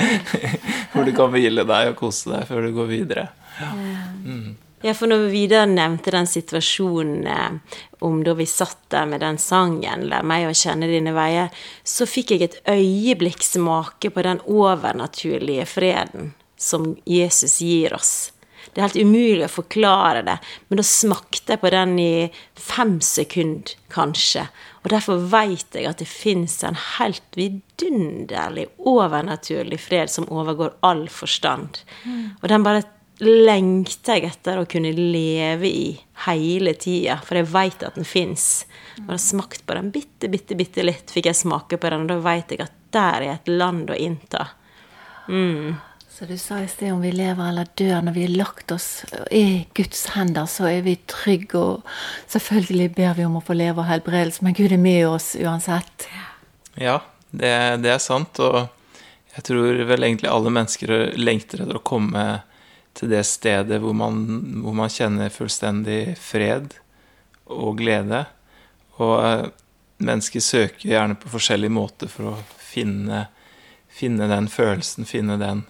hvor 0.92 1.07
du 1.07 1.12
kan 1.14 1.31
hvile 1.31 1.62
deg 1.68 1.92
og 1.92 2.00
kose 2.00 2.33
deg 2.33 2.48
før 2.48 2.66
du 2.66 2.72
går 2.74 2.88
videre. 2.90 3.28
Ja, 3.61 3.68
mm. 3.74 4.57
ja 4.83 4.94
for 4.98 5.11
når 5.11 5.28
Vidar 5.31 5.68
nevnte 5.70 6.11
den 6.14 6.26
situasjonen 6.26 7.28
eh, 7.31 7.76
om 8.02 8.18
da 8.26 8.35
vi 8.38 8.48
satt 8.50 8.81
der 8.90 9.07
med 9.11 9.22
den 9.22 9.38
sangen, 9.42 10.09
'Lær 10.11 10.26
meg 10.26 10.48
å 10.48 10.57
kjenne 10.57 10.90
dine 10.90 11.14
veier', 11.14 11.54
så 11.87 12.07
fikk 12.07 12.35
jeg 12.35 12.48
et 12.48 12.59
øyeblikk 12.66 13.46
smake 13.46 14.11
på 14.11 14.26
den 14.26 14.42
overnaturlige 14.42 15.68
freden 15.70 16.35
som 16.59 16.96
Jesus 17.07 17.61
gir 17.62 17.94
oss. 17.94 18.33
Det 18.78 18.84
er 18.84 18.92
helt 18.92 19.08
umulig 19.08 19.42
å 19.42 19.50
forklare 19.50 20.20
det, 20.22 20.36
men 20.70 20.78
da 20.78 20.82
smakte 20.86 21.56
jeg 21.56 21.58
på 21.64 21.70
den 21.74 21.96
i 21.98 22.28
fem 22.54 23.00
sekunder, 23.02 23.72
kanskje. 23.90 24.44
Og 24.84 24.92
derfor 24.92 25.24
veit 25.32 25.74
jeg 25.74 25.88
at 25.90 25.98
det 25.98 26.06
fins 26.06 26.54
en 26.62 26.78
helt 26.94 27.34
vidunderlig, 27.34 28.68
overnaturlig 28.86 29.80
fred 29.82 30.12
som 30.14 30.28
overgår 30.30 30.76
all 30.86 31.08
forstand. 31.10 31.80
Mm. 32.04 32.22
Og 32.38 32.46
den 32.54 32.68
bare 32.68 32.84
lengter 33.18 34.20
jeg 34.20 34.30
etter 34.30 34.62
å 34.62 34.68
kunne 34.70 34.94
leve 34.94 35.66
i 35.66 35.90
hele 36.28 36.76
tida, 36.78 37.18
for 37.18 37.40
jeg 37.40 37.50
veit 37.50 37.82
at 37.82 37.98
den 37.98 38.06
fins. 38.06 38.46
Bare 39.00 39.18
smakt 39.18 39.66
på 39.66 39.74
den 39.74 39.90
bitte, 39.90 40.30
bitte, 40.30 40.54
bitte 40.54 40.86
litt, 40.86 41.10
fikk 41.10 41.32
jeg 41.32 41.42
smake 41.42 41.82
på 41.82 41.90
den, 41.90 42.06
og 42.06 42.14
da 42.14 42.22
veit 42.30 42.54
jeg 42.54 42.62
at 42.62 42.78
der 42.94 43.26
er 43.26 43.34
et 43.40 43.50
land 43.50 43.90
å 43.90 43.98
innta. 43.98 44.52
Mm. 45.26 45.74
Så 46.18 46.24
du 46.26 46.38
sa 46.38 46.57
i 46.59 46.68
sted 46.68 46.90
om 46.90 46.98
vi 47.00 47.12
lever 47.14 47.46
eller 47.46 47.68
dør, 47.78 48.00
når 48.02 48.14
vi 48.16 48.22
har 48.24 48.33
lagt 48.40 48.72
oss 48.74 49.04
i 49.31 49.68
Guds 49.78 50.00
hender, 50.16 50.48
så 50.50 50.64
er 50.66 50.81
vi 50.83 50.96
trygge. 51.07 51.61
Og 51.61 52.33
selvfølgelig 52.33 52.88
ber 52.96 53.12
vi 53.14 53.26
om 53.28 53.37
å 53.38 53.42
få 53.46 53.54
leve 53.54 53.85
og 53.85 53.87
helbredelse, 53.87 54.42
men 54.42 54.57
Gud 54.59 54.74
er 54.74 54.83
med 54.83 55.04
oss 55.07 55.28
uansett. 55.38 56.09
Ja, 56.74 56.96
det, 57.31 57.52
det, 57.85 57.92
er 57.94 58.02
sant. 58.02 58.42
Og 58.42 58.59
jeg 59.37 59.46
tror 59.46 59.85
vel 59.92 60.09
egentlig 60.09 60.33
alle 60.33 60.54
mennesker 60.59 60.96
lengter 61.22 61.62
etter 61.62 61.78
å 61.78 61.85
komme 61.87 62.26
til 62.98 63.14
det 63.14 63.22
stedet 63.31 63.78
hvor 63.78 63.94
man, 63.94 64.18
hvor 64.66 64.74
man 64.74 64.90
kjenner 64.90 65.31
fullstendig 65.31 66.18
fred 66.18 66.74
og 67.46 67.78
glede. 67.78 68.24
Og 68.98 69.16
eh, 69.22 69.48
mennesker 70.02 70.42
søker 70.42 70.96
gjerne 70.96 71.22
på 71.22 71.31
forskjellige 71.38 71.78
måter 71.78 72.11
for 72.11 72.35
å 72.35 72.38
finne, 72.59 73.28
finne 73.87 74.26
den 74.35 74.50
følelsen, 74.50 75.07
finne 75.07 75.38
den 75.38 75.68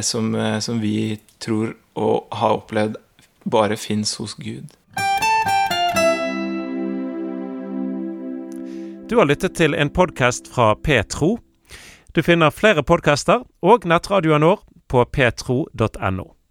som, 0.00 0.34
eh, 0.34 0.58
som, 0.58 0.80
vi 0.80 1.20
tror 1.38 1.76
og 1.94 2.28
har 2.30 2.58
opplevd 2.60 2.96
bare 3.44 3.76
fins 3.76 4.16
hos 4.16 4.34
Gud. 4.34 4.74
Du 9.10 9.16
har 9.18 9.28
lyttet 9.28 9.54
til 9.54 9.74
en 9.74 9.90
podkast 9.90 10.48
fra 10.54 10.74
Petro. 10.74 11.38
Du 12.14 12.22
finner 12.22 12.50
flere 12.50 12.82
podkaster 12.82 13.44
og 13.62 13.84
nettradioen 13.84 14.44
vår 14.44 14.62
på 14.88 15.04
petro.no. 15.04 16.41